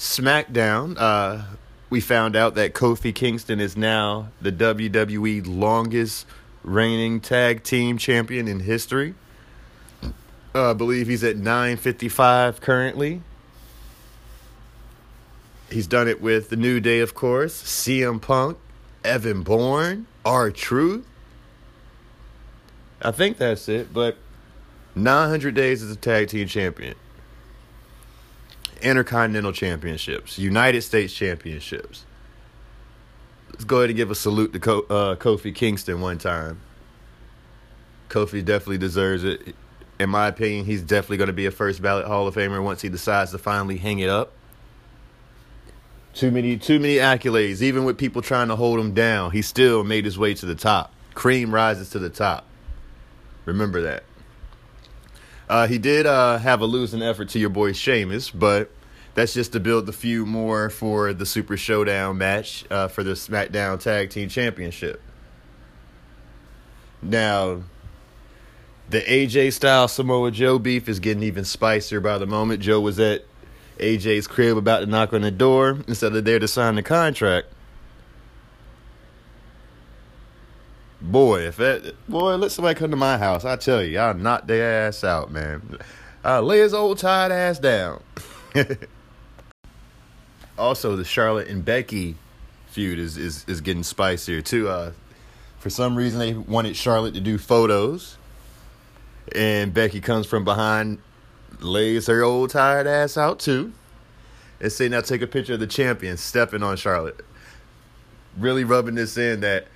SmackDown, 0.00 0.96
uh, 0.98 1.42
we 1.90 2.00
found 2.00 2.34
out 2.34 2.54
that 2.54 2.72
Kofi 2.72 3.14
Kingston 3.14 3.60
is 3.60 3.76
now 3.76 4.28
the 4.40 4.50
WWE 4.50 5.42
longest 5.46 6.26
reigning 6.62 7.20
tag 7.20 7.62
team 7.62 7.98
champion 7.98 8.48
in 8.48 8.60
history. 8.60 9.14
Uh, 10.54 10.70
I 10.70 10.72
believe 10.72 11.06
he's 11.06 11.22
at 11.22 11.36
955 11.36 12.62
currently. 12.62 13.20
He's 15.70 15.86
done 15.86 16.08
it 16.08 16.22
with 16.22 16.48
The 16.48 16.56
New 16.56 16.80
Day, 16.80 17.00
of 17.00 17.14
course, 17.14 17.62
CM 17.62 18.22
Punk, 18.22 18.56
Evan 19.04 19.42
Bourne, 19.42 20.06
R 20.24 20.50
Truth. 20.50 21.06
I 23.02 23.10
think 23.10 23.36
that's 23.36 23.68
it, 23.68 23.92
but 23.92 24.16
900 24.94 25.54
days 25.54 25.82
as 25.82 25.90
a 25.90 25.96
tag 25.96 26.28
team 26.28 26.48
champion. 26.48 26.94
Intercontinental 28.82 29.52
Championships, 29.52 30.38
United 30.38 30.82
States 30.82 31.12
Championships. 31.12 32.04
Let's 33.52 33.64
go 33.64 33.78
ahead 33.78 33.90
and 33.90 33.96
give 33.96 34.10
a 34.10 34.14
salute 34.14 34.52
to 34.52 34.60
Co- 34.60 34.86
uh, 34.88 35.16
Kofi 35.16 35.54
Kingston 35.54 36.00
one 36.00 36.18
time. 36.18 36.60
Kofi 38.08 38.44
definitely 38.44 38.78
deserves 38.78 39.24
it. 39.24 39.54
In 39.98 40.08
my 40.08 40.28
opinion, 40.28 40.64
he's 40.64 40.82
definitely 40.82 41.18
going 41.18 41.28
to 41.28 41.34
be 41.34 41.46
a 41.46 41.50
first 41.50 41.82
ballot 41.82 42.06
Hall 42.06 42.26
of 42.26 42.34
Famer 42.34 42.62
once 42.62 42.80
he 42.80 42.88
decides 42.88 43.32
to 43.32 43.38
finally 43.38 43.76
hang 43.76 43.98
it 43.98 44.08
up. 44.08 44.32
Too 46.14 46.30
many, 46.30 46.56
too 46.56 46.80
many 46.80 46.96
accolades. 46.96 47.62
Even 47.62 47.84
with 47.84 47.98
people 47.98 48.22
trying 48.22 48.48
to 48.48 48.56
hold 48.56 48.80
him 48.80 48.94
down, 48.94 49.30
he 49.30 49.42
still 49.42 49.84
made 49.84 50.04
his 50.04 50.18
way 50.18 50.34
to 50.34 50.46
the 50.46 50.54
top. 50.54 50.92
Cream 51.14 51.54
rises 51.54 51.90
to 51.90 51.98
the 51.98 52.08
top. 52.08 52.46
Remember 53.44 53.82
that. 53.82 54.04
Uh, 55.50 55.66
he 55.66 55.78
did 55.78 56.06
uh, 56.06 56.38
have 56.38 56.60
a 56.60 56.64
losing 56.64 57.02
effort 57.02 57.28
to 57.30 57.40
your 57.40 57.50
boy 57.50 57.72
Sheamus, 57.72 58.30
but 58.30 58.70
that's 59.14 59.34
just 59.34 59.50
to 59.54 59.58
build 59.58 59.86
the 59.86 59.92
few 59.92 60.24
more 60.24 60.70
for 60.70 61.12
the 61.12 61.26
Super 61.26 61.56
Showdown 61.56 62.18
match 62.18 62.64
uh, 62.70 62.86
for 62.86 63.02
the 63.02 63.14
SmackDown 63.14 63.80
Tag 63.80 64.10
Team 64.10 64.28
Championship. 64.28 65.02
Now, 67.02 67.64
the 68.90 69.00
AJ 69.00 69.54
style 69.54 69.88
Samoa 69.88 70.30
Joe 70.30 70.60
beef 70.60 70.88
is 70.88 71.00
getting 71.00 71.24
even 71.24 71.44
spicier 71.44 71.98
by 71.98 72.18
the 72.18 72.26
moment. 72.26 72.62
Joe 72.62 72.80
was 72.80 73.00
at 73.00 73.24
AJ's 73.78 74.28
crib 74.28 74.56
about 74.56 74.80
to 74.80 74.86
knock 74.86 75.12
on 75.12 75.22
the 75.22 75.32
door 75.32 75.78
instead 75.88 76.14
of 76.14 76.24
there 76.24 76.38
to 76.38 76.46
sign 76.46 76.76
the 76.76 76.84
contract. 76.84 77.48
Boy, 81.00 81.46
if 81.46 81.56
that 81.56 81.94
boy, 82.08 82.34
let 82.36 82.52
somebody 82.52 82.78
come 82.78 82.90
to 82.90 82.96
my 82.96 83.16
house, 83.16 83.44
I 83.44 83.56
tell 83.56 83.82
you, 83.82 83.98
I'll 83.98 84.14
knock 84.14 84.46
their 84.46 84.86
ass 84.86 85.02
out, 85.02 85.30
man. 85.30 85.78
I'll 86.22 86.42
lay 86.42 86.58
his 86.58 86.74
old 86.74 86.98
tired 86.98 87.32
ass 87.32 87.58
down. 87.58 88.02
also, 90.58 90.96
the 90.96 91.04
Charlotte 91.04 91.48
and 91.48 91.64
Becky 91.64 92.16
feud 92.66 92.98
is 92.98 93.16
is, 93.16 93.44
is 93.48 93.62
getting 93.62 93.82
spicier 93.82 94.42
too. 94.42 94.68
Uh, 94.68 94.92
for 95.58 95.70
some 95.70 95.96
reason, 95.96 96.18
they 96.18 96.34
wanted 96.34 96.76
Charlotte 96.76 97.14
to 97.14 97.20
do 97.20 97.38
photos, 97.38 98.18
and 99.34 99.72
Becky 99.72 100.02
comes 100.02 100.26
from 100.26 100.44
behind, 100.44 100.98
lays 101.60 102.08
her 102.08 102.22
old 102.22 102.50
tired 102.50 102.86
ass 102.86 103.16
out 103.16 103.38
too, 103.38 103.72
and 104.60 104.70
say, 104.70 104.88
"Now 104.90 105.00
take 105.00 105.22
a 105.22 105.26
picture 105.26 105.54
of 105.54 105.60
the 105.60 105.66
champion 105.66 106.18
stepping 106.18 106.62
on 106.62 106.76
Charlotte." 106.76 107.24
Really 108.38 108.64
rubbing 108.64 108.94
this 108.94 109.16
in 109.16 109.40
that 109.40 109.66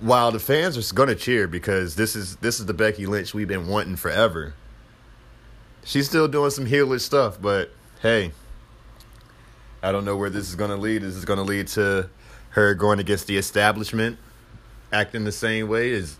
while 0.00 0.30
the 0.30 0.38
fans 0.38 0.76
are 0.76 0.94
going 0.94 1.08
to 1.08 1.14
cheer 1.14 1.46
because 1.46 1.96
this 1.96 2.16
is 2.16 2.36
this 2.36 2.60
is 2.60 2.66
the 2.66 2.74
Becky 2.74 3.06
Lynch 3.06 3.34
we've 3.34 3.48
been 3.48 3.66
wanting 3.66 3.96
forever. 3.96 4.54
She's 5.84 6.08
still 6.08 6.28
doing 6.28 6.50
some 6.50 6.66
heelish 6.66 7.02
stuff, 7.02 7.40
but 7.40 7.70
hey, 8.02 8.32
I 9.82 9.92
don't 9.92 10.04
know 10.04 10.16
where 10.16 10.30
this 10.30 10.48
is 10.48 10.56
going 10.56 10.70
to 10.70 10.76
lead. 10.76 11.02
This 11.02 11.14
is 11.14 11.24
going 11.24 11.38
to 11.38 11.44
lead 11.44 11.68
to 11.68 12.10
her 12.50 12.74
going 12.74 12.98
against 12.98 13.26
the 13.26 13.36
establishment, 13.36 14.18
acting 14.92 15.24
the 15.24 15.32
same 15.32 15.68
way. 15.68 15.90
Is 15.90 16.18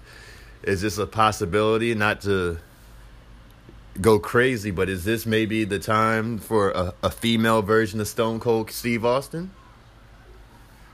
is 0.62 0.83
this 0.83 0.98
a 0.98 1.07
possibility? 1.07 1.94
Not 1.94 2.20
to 2.22 2.59
go 4.00 4.18
crazy, 4.18 4.70
but 4.70 4.88
is 4.88 5.05
this 5.05 5.26
maybe 5.26 5.64
the 5.64 5.79
time 5.79 6.38
for 6.38 6.70
a, 6.70 6.94
a 7.02 7.11
female 7.11 7.62
version 7.62 8.00
of 8.00 8.09
Stone 8.09 8.40
Cold 8.40 8.70
Steve 8.70 9.05
Austin? 9.05 9.50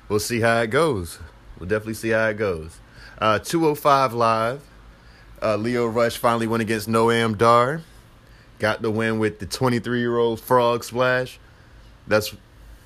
We'll 0.08 0.20
see 0.20 0.40
how 0.40 0.60
it 0.60 0.68
goes. 0.68 1.18
We'll 1.62 1.68
definitely 1.68 1.94
see 1.94 2.08
how 2.08 2.26
it 2.26 2.38
goes. 2.38 2.80
Uh, 3.20 3.38
205 3.38 4.14
Live. 4.14 4.62
Uh, 5.40 5.54
Lio 5.54 5.86
Rush 5.86 6.16
finally 6.16 6.48
went 6.48 6.60
against 6.60 6.88
Noam 6.88 7.38
Dar. 7.38 7.82
Got 8.58 8.82
the 8.82 8.90
win 8.90 9.20
with 9.20 9.38
the 9.38 9.46
23 9.46 10.00
year 10.00 10.18
old 10.18 10.40
frog 10.40 10.82
splash. 10.82 11.38
That's, 12.08 12.34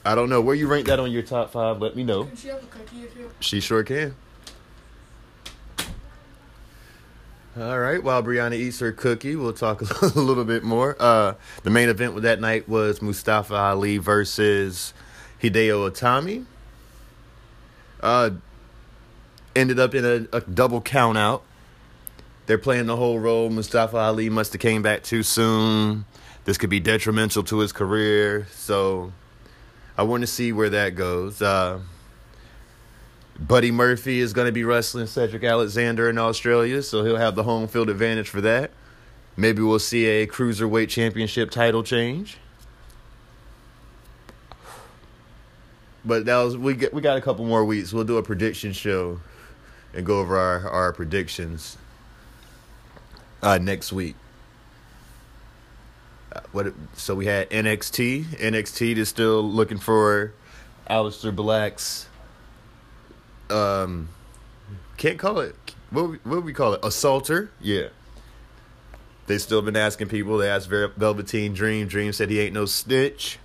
I 0.04 0.14
don't 0.14 0.28
know. 0.28 0.42
Where 0.42 0.54
you 0.54 0.66
rank 0.66 0.88
that 0.88 1.00
on 1.00 1.10
your 1.10 1.22
top 1.22 1.52
five? 1.52 1.80
Let 1.80 1.96
me 1.96 2.04
know. 2.04 2.24
Can 2.24 2.36
she 2.36 2.48
have 2.48 2.62
a 2.62 2.66
cookie 2.66 3.04
if 3.04 3.16
you? 3.16 3.30
She 3.40 3.60
sure 3.60 3.82
can. 3.82 4.14
All 7.58 7.78
right, 7.78 8.04
while 8.04 8.22
Brianna 8.22 8.56
eats 8.56 8.80
her 8.80 8.92
cookie, 8.92 9.36
we'll 9.36 9.54
talk 9.54 9.80
a 10.02 10.20
little 10.20 10.44
bit 10.44 10.62
more. 10.62 10.96
Uh, 11.00 11.32
the 11.62 11.70
main 11.70 11.88
event 11.88 12.12
with 12.12 12.24
that 12.24 12.42
night 12.42 12.68
was 12.68 13.00
Mustafa 13.00 13.54
Ali 13.54 13.96
versus 13.96 14.92
Hideo 15.40 15.90
Itami 15.90 16.44
uh, 18.00 18.30
ended 19.56 19.80
up 19.80 19.94
in 19.94 20.04
a, 20.04 20.36
a 20.36 20.40
double 20.42 20.80
count 20.80 21.18
out. 21.18 21.42
They're 22.46 22.58
playing 22.58 22.86
the 22.86 22.96
whole 22.96 23.18
role. 23.18 23.50
Mustafa 23.50 23.96
Ali 23.96 24.28
must 24.28 24.52
have 24.52 24.60
came 24.60 24.82
back 24.82 25.02
too 25.02 25.22
soon. 25.22 26.04
This 26.44 26.58
could 26.58 26.70
be 26.70 26.78
detrimental 26.78 27.42
to 27.44 27.58
his 27.58 27.72
career. 27.72 28.46
So 28.52 29.12
I 29.98 30.04
want 30.04 30.20
to 30.20 30.28
see 30.28 30.52
where 30.52 30.70
that 30.70 30.94
goes. 30.94 31.42
Uh, 31.42 31.80
Buddy 33.38 33.70
Murphy 33.72 34.20
is 34.20 34.32
going 34.32 34.46
to 34.46 34.52
be 34.52 34.62
wrestling 34.62 35.06
Cedric 35.06 35.42
Alexander 35.42 36.08
in 36.08 36.18
Australia, 36.18 36.82
so 36.82 37.04
he'll 37.04 37.16
have 37.16 37.34
the 37.34 37.42
home 37.42 37.66
field 37.66 37.90
advantage 37.90 38.28
for 38.28 38.40
that. 38.42 38.70
Maybe 39.36 39.60
we'll 39.60 39.78
see 39.78 40.06
a 40.06 40.26
cruiserweight 40.26 40.88
championship 40.88 41.50
title 41.50 41.82
change. 41.82 42.38
But 46.04 46.24
that 46.26 46.36
was 46.38 46.56
we 46.56 46.74
get 46.74 46.94
we 46.94 47.02
got 47.02 47.18
a 47.18 47.20
couple 47.20 47.44
more 47.44 47.64
weeks. 47.64 47.92
We'll 47.92 48.04
do 48.04 48.16
a 48.16 48.22
prediction 48.22 48.72
show 48.72 49.20
and 49.96 50.04
go 50.04 50.20
over 50.20 50.38
our 50.38 50.68
our 50.68 50.92
predictions 50.92 51.76
uh, 53.42 53.58
next 53.58 53.92
week. 53.92 54.14
Uh, 56.32 56.40
what 56.52 56.72
so 56.94 57.14
we 57.14 57.26
had 57.26 57.48
NXT. 57.50 58.26
NXT 58.36 58.96
is 58.96 59.08
still 59.08 59.42
looking 59.42 59.78
for 59.78 60.32
Aleister 60.88 61.34
Black's 61.34 62.08
um 63.50 64.08
can't 64.96 65.18
call 65.18 65.38
it 65.40 65.54
what 65.90 66.24
what 66.26 66.42
we 66.42 66.52
call 66.52 66.74
it 66.74 66.80
assaulter 66.82 67.48
yeah 67.60 67.88
they 69.26 69.38
still 69.38 69.62
been 69.62 69.76
asking 69.76 70.08
people 70.08 70.38
they 70.38 70.48
asked 70.48 70.68
velveteen 70.68 71.52
dream 71.54 71.86
dream 71.86 72.12
said 72.12 72.28
he 72.28 72.40
ain't 72.40 72.54
no 72.54 72.64
snitch 72.64 73.38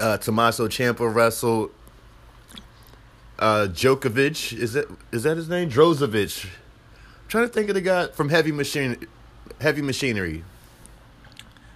uh 0.00 0.16
tommaso 0.18 0.68
ciampa 0.68 1.12
wrestled 1.12 1.72
uh 3.38 3.66
Djokovic 3.70 4.56
is 4.56 4.74
that 4.74 4.88
is 5.12 5.22
that 5.24 5.36
his 5.36 5.48
name 5.48 5.70
Drozovic 5.70 6.44
I'm 6.44 6.50
trying 7.28 7.46
to 7.46 7.52
think 7.52 7.68
of 7.68 7.74
the 7.74 7.80
guy 7.80 8.08
from 8.08 8.28
heavy 8.28 8.52
machine 8.52 9.06
heavy 9.60 9.82
machinery 9.82 10.44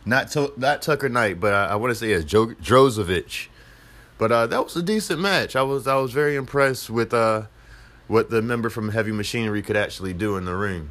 not 0.05 0.31
to, 0.33 0.53
not 0.57 0.83
Tucker 0.83 1.09
Knight 1.09 1.41
but 1.41 1.53
I, 1.53 1.67
I 1.67 1.75
want 1.77 1.91
to 1.91 1.95
say 1.95 2.13
it's 2.13 2.25
jo- 2.25 2.47
Drozovic 2.47 3.49
but 4.19 4.33
uh, 4.33 4.47
that 4.49 4.63
was 4.65 4.77
a 4.77 4.83
decent 4.83 5.21
match. 5.21 5.55
I 5.55 5.63
was 5.63 5.87
I 5.87 5.95
was 5.95 6.13
very 6.13 6.35
impressed 6.35 6.91
with 6.91 7.15
uh, 7.15 7.43
what 8.09 8.31
the 8.31 8.43
member 8.43 8.69
from 8.69 8.91
Heavy 8.91 9.13
Machinery 9.13 9.63
could 9.63 9.77
actually 9.77 10.13
do 10.13 10.37
in 10.37 10.45
the 10.45 10.57
ring. 10.57 10.91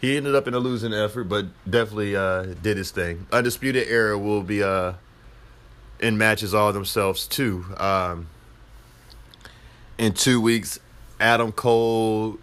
He 0.00 0.16
ended 0.16 0.36
up 0.36 0.46
in 0.46 0.54
a 0.54 0.60
losing 0.60 0.94
effort, 0.94 1.24
but 1.24 1.46
definitely 1.68 2.14
uh, 2.14 2.54
did 2.62 2.76
his 2.76 2.92
thing. 2.92 3.26
Undisputed 3.32 3.88
Era 3.88 4.16
will 4.16 4.44
be 4.44 4.62
uh, 4.62 4.92
in 5.98 6.16
matches 6.16 6.54
all 6.54 6.72
themselves 6.72 7.26
too. 7.26 7.64
Um, 7.76 8.28
in 9.98 10.12
two 10.12 10.40
weeks, 10.40 10.78
Adam 11.20 11.52
Cole 11.52 12.38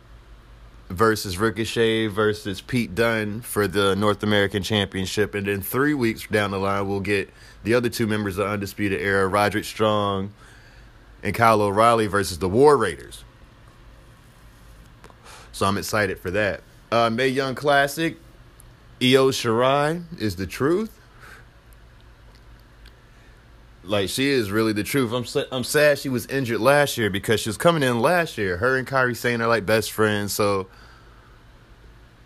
versus 0.89 1.37
Ricochet 1.37 2.07
versus 2.07 2.61
Pete 2.61 2.93
Dunne 2.93 3.41
for 3.41 3.67
the 3.67 3.95
North 3.95 4.21
American 4.21 4.61
Championship, 4.61 5.33
and 5.33 5.47
then 5.47 5.61
three 5.61 5.93
weeks 5.93 6.27
down 6.27 6.51
the 6.51 6.59
line, 6.59 6.87
we'll 6.87 6.99
get 6.99 7.29
the 7.63 7.73
other 7.73 7.89
two 7.89 8.05
members 8.05 8.37
of 8.37 8.47
Undisputed 8.47 9.01
Era, 9.01 9.27
Roderick 9.27 9.65
Strong 9.65 10.31
and 11.23 11.33
Kyle 11.33 11.61
O'Reilly 11.61 12.07
versus 12.07 12.37
the 12.37 12.49
War 12.49 12.77
Raiders. 12.77 13.23
So 15.51 15.65
I'm 15.65 15.77
excited 15.77 16.19
for 16.19 16.29
that. 16.31 16.61
Uh, 16.91 17.09
Mae 17.09 17.29
Young 17.29 17.55
Classic, 17.55 18.17
Io 19.01 19.31
Shirai 19.31 20.03
is 20.19 20.35
the 20.35 20.45
truth. 20.45 20.99
Like 23.87 24.09
she 24.09 24.29
is 24.29 24.51
really 24.51 24.73
the 24.73 24.83
truth. 24.83 25.11
I'm 25.11 25.25
I'm 25.51 25.63
sad 25.63 25.99
she 25.99 26.09
was 26.09 26.25
injured 26.27 26.59
last 26.59 26.97
year 26.97 27.09
because 27.09 27.39
she 27.39 27.49
was 27.49 27.57
coming 27.57 27.83
in 27.83 27.99
last 27.99 28.37
year. 28.37 28.57
Her 28.57 28.77
and 28.77 28.87
Kairi 28.87 29.15
Sane 29.15 29.41
are 29.41 29.47
like 29.47 29.65
best 29.65 29.91
friends, 29.91 30.33
so 30.33 30.67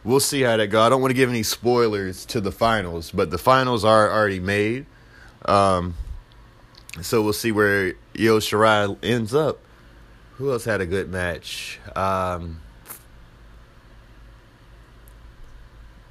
we'll 0.04 0.19
see 0.19 0.41
how 0.41 0.58
that 0.58 0.67
go. 0.67 0.82
I 0.82 0.89
don't 0.89 1.02
want 1.02 1.12
to 1.12 1.15
give 1.15 1.30
any 1.30 1.43
spoilers 1.43 2.26
to 2.28 2.41
the 2.41 2.52
finals, 2.52 3.12
but 3.12 3.32
the 3.32 3.38
finals 3.38 3.84
are 3.84 4.12
already 4.12 4.39
made. 4.39 4.86
Um, 5.45 5.95
so 7.02 7.22
we'll 7.22 7.34
see 7.34 7.52
where 7.52 7.93
Io 8.17 8.39
Shirai 8.39 8.98
ends 9.04 9.34
up. 9.34 9.60
Who 10.36 10.52
else 10.52 10.65
had 10.65 10.82
a 10.82 10.86
good 10.86 11.10
match? 11.10 11.80
Um, 11.95 12.62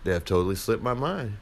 they 0.05 0.13
have 0.13 0.25
totally 0.25 0.55
slipped 0.55 0.83
my 0.83 0.95
mind. 0.95 1.39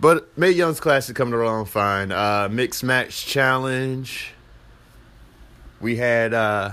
But 0.00 0.36
Mae 0.38 0.50
Young's 0.50 0.80
Classic 0.80 1.14
coming 1.14 1.34
along 1.34 1.66
fine. 1.66 2.10
Uh, 2.10 2.48
mixed 2.50 2.82
match 2.82 3.26
challenge. 3.26 4.32
We 5.78 5.96
had 5.96 6.32
uh, 6.32 6.72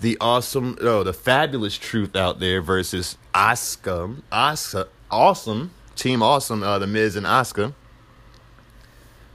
the 0.00 0.16
awesome, 0.20 0.78
oh, 0.80 1.02
the 1.02 1.12
fabulous 1.12 1.76
truth 1.76 2.14
out 2.14 2.38
there 2.38 2.62
versus 2.62 3.16
Asuka, 3.34 4.22
Asuka, 4.30 4.86
awesome 5.10 5.72
team, 5.96 6.22
awesome. 6.22 6.62
Uh, 6.62 6.78
the 6.78 6.86
Miz 6.86 7.16
and 7.16 7.26
Asuka. 7.26 7.74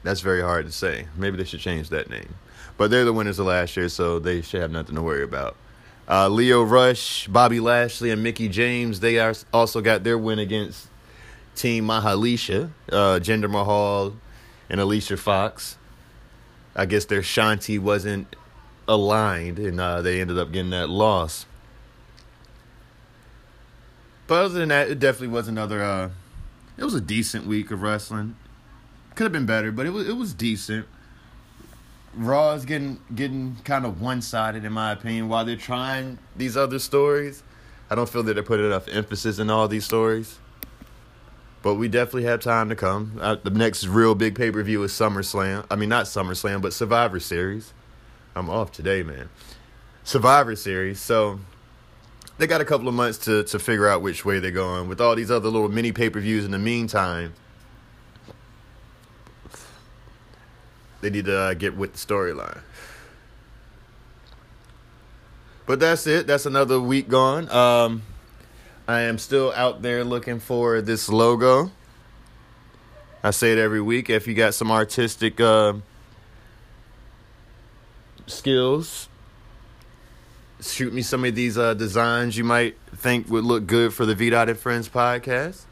That's 0.03 0.21
very 0.21 0.41
hard 0.41 0.65
to 0.65 0.71
say. 0.71 1.07
Maybe 1.17 1.35
they 1.35 1.43
should 1.43 1.59
change 1.59 1.89
that 1.89 2.09
name. 2.09 2.35
But 2.77 2.89
they're 2.89 3.05
the 3.05 3.13
winners 3.13 3.39
of 3.39 3.47
last 3.47 3.75
year, 3.75 3.89
so 3.89 4.19
they 4.19 4.41
should 4.41 4.61
have 4.61 4.71
nothing 4.71 4.95
to 4.95 5.01
worry 5.01 5.23
about. 5.23 5.57
Uh, 6.07 6.29
Lio 6.29 6.63
Rush, 6.63 7.27
Bobby 7.27 7.59
Lashley, 7.59 8.11
and 8.11 8.21
Mickie 8.21 8.47
James, 8.47 8.99
they 8.99 9.17
are 9.17 9.33
also 9.51 9.81
got 9.81 10.03
their 10.03 10.17
win 10.17 10.39
against 10.39 10.87
Team 11.55 11.87
Mahalicia, 11.87 12.71
uh, 12.91 13.19
Jinder 13.19 13.49
Mahal, 13.49 14.13
and 14.69 14.79
Alicia 14.79 15.17
Fox. 15.17 15.77
I 16.75 16.85
guess 16.85 17.05
their 17.05 17.21
Shanti 17.21 17.79
wasn't 17.79 18.35
aligned, 18.87 19.59
and 19.59 19.79
uh, 19.79 20.01
they 20.01 20.19
ended 20.21 20.37
up 20.37 20.51
getting 20.51 20.71
that 20.71 20.89
loss. 20.89 21.45
But 24.27 24.45
other 24.45 24.59
than 24.59 24.69
that, 24.69 24.89
it 24.89 24.99
definitely 24.99 25.29
was 25.29 25.47
another. 25.47 25.83
Uh, 25.83 26.09
it 26.77 26.83
was 26.83 26.93
a 26.93 27.01
decent 27.01 27.45
week 27.45 27.71
of 27.71 27.81
wrestling. 27.81 28.35
Could 29.15 29.23
have 29.23 29.31
been 29.31 29.45
better, 29.45 29.71
but 29.71 29.85
it 29.85 29.91
was 29.91 30.07
it 30.09 30.17
was 30.17 30.33
decent. 30.33 30.87
Raw 32.13 32.53
is 32.53 32.65
getting 32.65 32.99
getting 33.13 33.57
kind 33.63 33.85
of 33.85 34.01
one 34.01 34.21
sided 34.21 34.65
in 34.65 34.73
my 34.73 34.91
opinion. 34.91 35.29
While 35.29 35.45
they're 35.45 35.55
trying 35.55 36.17
these 36.35 36.57
other 36.57 36.79
stories, 36.79 37.43
I 37.89 37.95
don't 37.95 38.09
feel 38.09 38.23
that 38.23 38.33
they're 38.33 38.43
putting 38.43 38.65
enough 38.65 38.87
emphasis 38.87 39.39
in 39.39 39.49
all 39.49 39.67
these 39.67 39.85
stories. 39.85 40.39
But 41.65 41.75
we 41.75 41.88
definitely 41.88 42.25
have 42.25 42.41
time 42.41 42.69
to 42.69 42.75
come. 42.75 43.17
Uh, 43.19 43.38
the 43.43 43.49
next 43.49 43.88
real 43.88 44.13
big 44.13 44.36
pay 44.36 44.51
per 44.51 44.62
view 44.62 44.84
is 44.84 44.91
SummerSlam. 44.91 45.65
I 45.71 45.75
mean, 45.75 45.89
not 45.89 46.06
SummerSlam, 46.06 46.62
but 46.62 46.73
Survivor 46.73 47.19
Series. 47.19 47.73
I'm 48.36 48.51
off 48.51 48.71
today, 48.71 49.01
man. 49.01 49.30
Survivor 50.04 50.56
Series. 50.56 50.99
So 50.99 51.39
they 52.38 52.45
got 52.45 52.62
a 52.62 52.65
couple 52.65 52.88
of 52.88 52.93
months 52.93 53.17
to 53.25 53.45
to 53.45 53.58
figure 53.58 53.88
out 53.88 54.04
which 54.04 54.23
way 54.23 54.38
they're 54.38 54.51
going. 54.51 54.88
With 54.88 55.01
all 55.01 55.15
these 55.15 55.32
other 55.32 55.49
little 55.49 55.67
mini 55.67 55.91
pay 55.91 56.12
per 56.12 56.19
views 56.19 56.45
in 56.45 56.51
the 56.51 56.60
meantime 56.60 57.34
They 61.01 61.10
need 61.10 61.25
to 61.25 61.38
uh, 61.38 61.54
get 61.56 61.75
with 61.75 61.93
the 61.93 61.99
storyline. 61.99 62.62
But 65.65 65.80
that's 65.80 66.06
it. 66.06 66.28
That's 66.28 66.45
another 66.45 66.80
week 66.80 67.10
gone. 67.10 67.49
Um, 67.49 68.04
I 68.87 69.01
am 69.01 69.17
still 69.17 69.51
out 69.55 69.81
there 69.81 70.03
looking 70.03 70.39
for 70.39 70.79
this 70.81 71.09
logo. 71.09 71.71
I 73.23 73.31
say 73.31 73.51
it 73.53 73.57
every 73.57 73.81
week. 73.81 74.11
If 74.11 74.27
you 74.27 74.35
got 74.35 74.53
some 74.53 74.71
artistic 74.71 75.41
uh, 75.41 75.73
skills, 78.27 79.09
shoot 80.61 80.93
me 80.93 81.01
some 81.01 81.25
of 81.25 81.33
these 81.33 81.57
uh, 81.57 81.73
designs 81.73 82.37
you 82.37 82.43
might 82.43 82.77
think 82.95 83.27
would 83.29 83.43
look 83.43 83.65
good 83.65 83.93
for 83.93 84.05
the 84.05 84.13
V 84.13 84.29
Dot 84.29 84.49
and 84.49 84.59
Friends 84.59 84.87
podcast. 84.87 85.63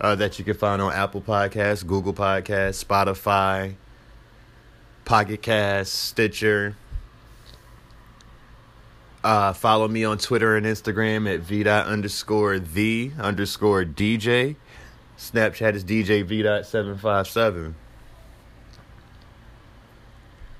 Uh, 0.00 0.16
that 0.16 0.36
you 0.40 0.44
can 0.44 0.54
find 0.54 0.82
on 0.82 0.92
Apple 0.92 1.20
Podcasts, 1.20 1.86
Google 1.86 2.12
Podcasts, 2.12 2.84
Spotify, 2.84 3.76
Pocket 5.04 5.42
Cast, 5.42 5.94
Stitcher. 5.94 6.74
Uh, 9.24 9.52
follow 9.52 9.86
me 9.86 10.04
on 10.04 10.18
Twitter 10.18 10.56
and 10.56 10.66
Instagram 10.66 11.32
at 11.32 11.42
VDOT 11.42 11.86
underscore 11.86 12.58
the 12.58 13.12
underscore 13.20 13.84
DJ. 13.84 14.56
Snapchat 15.16 15.74
is 15.74 15.84
DJ 15.84 16.24
VDOT 16.24 16.64
757. 16.64 17.76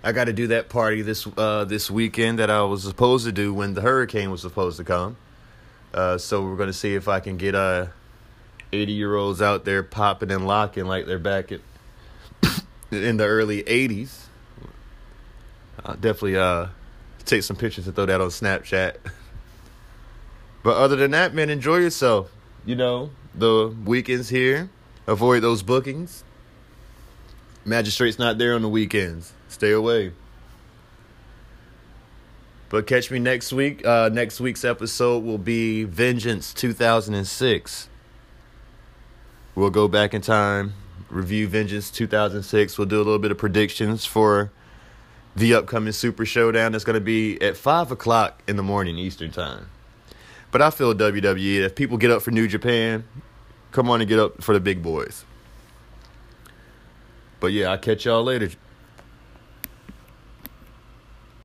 I 0.04 0.12
got 0.12 0.24
to 0.24 0.32
do 0.32 0.48
that 0.48 0.68
party 0.68 1.02
this 1.02 1.26
uh, 1.36 1.64
this 1.64 1.90
weekend 1.90 2.38
that 2.38 2.50
I 2.50 2.62
was 2.62 2.84
supposed 2.84 3.24
to 3.24 3.32
do 3.32 3.52
when 3.52 3.74
the 3.74 3.80
hurricane 3.80 4.30
was 4.30 4.42
supposed 4.42 4.76
to 4.76 4.84
come. 4.84 5.16
Uh, 5.92 6.18
so 6.18 6.42
we're 6.42 6.56
gonna 6.56 6.72
see 6.72 6.94
if 6.94 7.08
I 7.08 7.18
can 7.18 7.36
get 7.36 7.54
uh, 7.54 7.86
80 8.72 8.92
year 8.92 9.16
olds 9.16 9.42
out 9.42 9.64
there 9.64 9.82
popping 9.82 10.30
and 10.30 10.46
locking 10.46 10.84
like 10.84 11.06
they're 11.06 11.18
back 11.18 11.50
at 11.52 11.60
in 12.92 13.16
the 13.16 13.26
early 13.26 13.62
80s. 13.64 14.26
I'll 15.84 15.94
definitely 15.94 16.36
uh 16.36 16.68
take 17.24 17.42
some 17.42 17.56
pictures 17.56 17.86
and 17.86 17.94
throw 17.94 18.06
that 18.06 18.20
on 18.20 18.28
Snapchat. 18.28 18.96
but 20.62 20.76
other 20.76 20.96
than 20.96 21.10
that, 21.12 21.34
man, 21.34 21.50
enjoy 21.50 21.76
yourself. 21.78 22.30
You 22.64 22.76
know, 22.76 23.10
the 23.34 23.74
weekends 23.84 24.28
here. 24.28 24.70
Avoid 25.06 25.42
those 25.42 25.62
bookings. 25.62 26.22
Magistrate's 27.64 28.18
not 28.18 28.38
there 28.38 28.54
on 28.54 28.62
the 28.62 28.68
weekends. 28.68 29.32
Stay 29.48 29.72
away. 29.72 30.12
But 32.68 32.86
catch 32.86 33.10
me 33.10 33.18
next 33.18 33.52
week. 33.52 33.84
Uh, 33.84 34.08
next 34.12 34.40
week's 34.40 34.64
episode 34.64 35.24
will 35.24 35.38
be 35.38 35.84
Vengeance 35.84 36.54
2006. 36.54 37.88
We'll 39.54 39.70
go 39.70 39.88
back 39.88 40.14
in 40.14 40.22
time, 40.22 40.72
review 41.10 41.46
Vengeance 41.46 41.90
2006. 41.90 42.78
We'll 42.78 42.86
do 42.86 42.96
a 42.96 43.04
little 43.04 43.18
bit 43.18 43.30
of 43.30 43.36
predictions 43.36 44.06
for 44.06 44.50
the 45.34 45.54
upcoming 45.54 45.92
Super 45.92 46.26
Showdown 46.26 46.72
that's 46.72 46.84
going 46.84 46.94
to 46.94 47.00
be 47.00 47.40
at 47.40 47.56
5 47.56 47.90
o'clock 47.90 48.42
in 48.46 48.56
the 48.56 48.62
morning 48.62 48.98
Eastern 48.98 49.30
Time. 49.30 49.68
But 50.50 50.60
I 50.60 50.70
feel 50.70 50.94
WWE, 50.94 51.60
if 51.60 51.74
people 51.74 51.96
get 51.96 52.10
up 52.10 52.22
for 52.22 52.30
New 52.30 52.46
Japan, 52.46 53.04
come 53.70 53.88
on 53.88 54.00
and 54.00 54.08
get 54.08 54.18
up 54.18 54.42
for 54.42 54.52
the 54.52 54.60
big 54.60 54.82
boys. 54.82 55.24
But 57.40 57.52
yeah, 57.52 57.70
I'll 57.70 57.78
catch 57.78 58.04
y'all 58.04 58.22
later. 58.22 58.50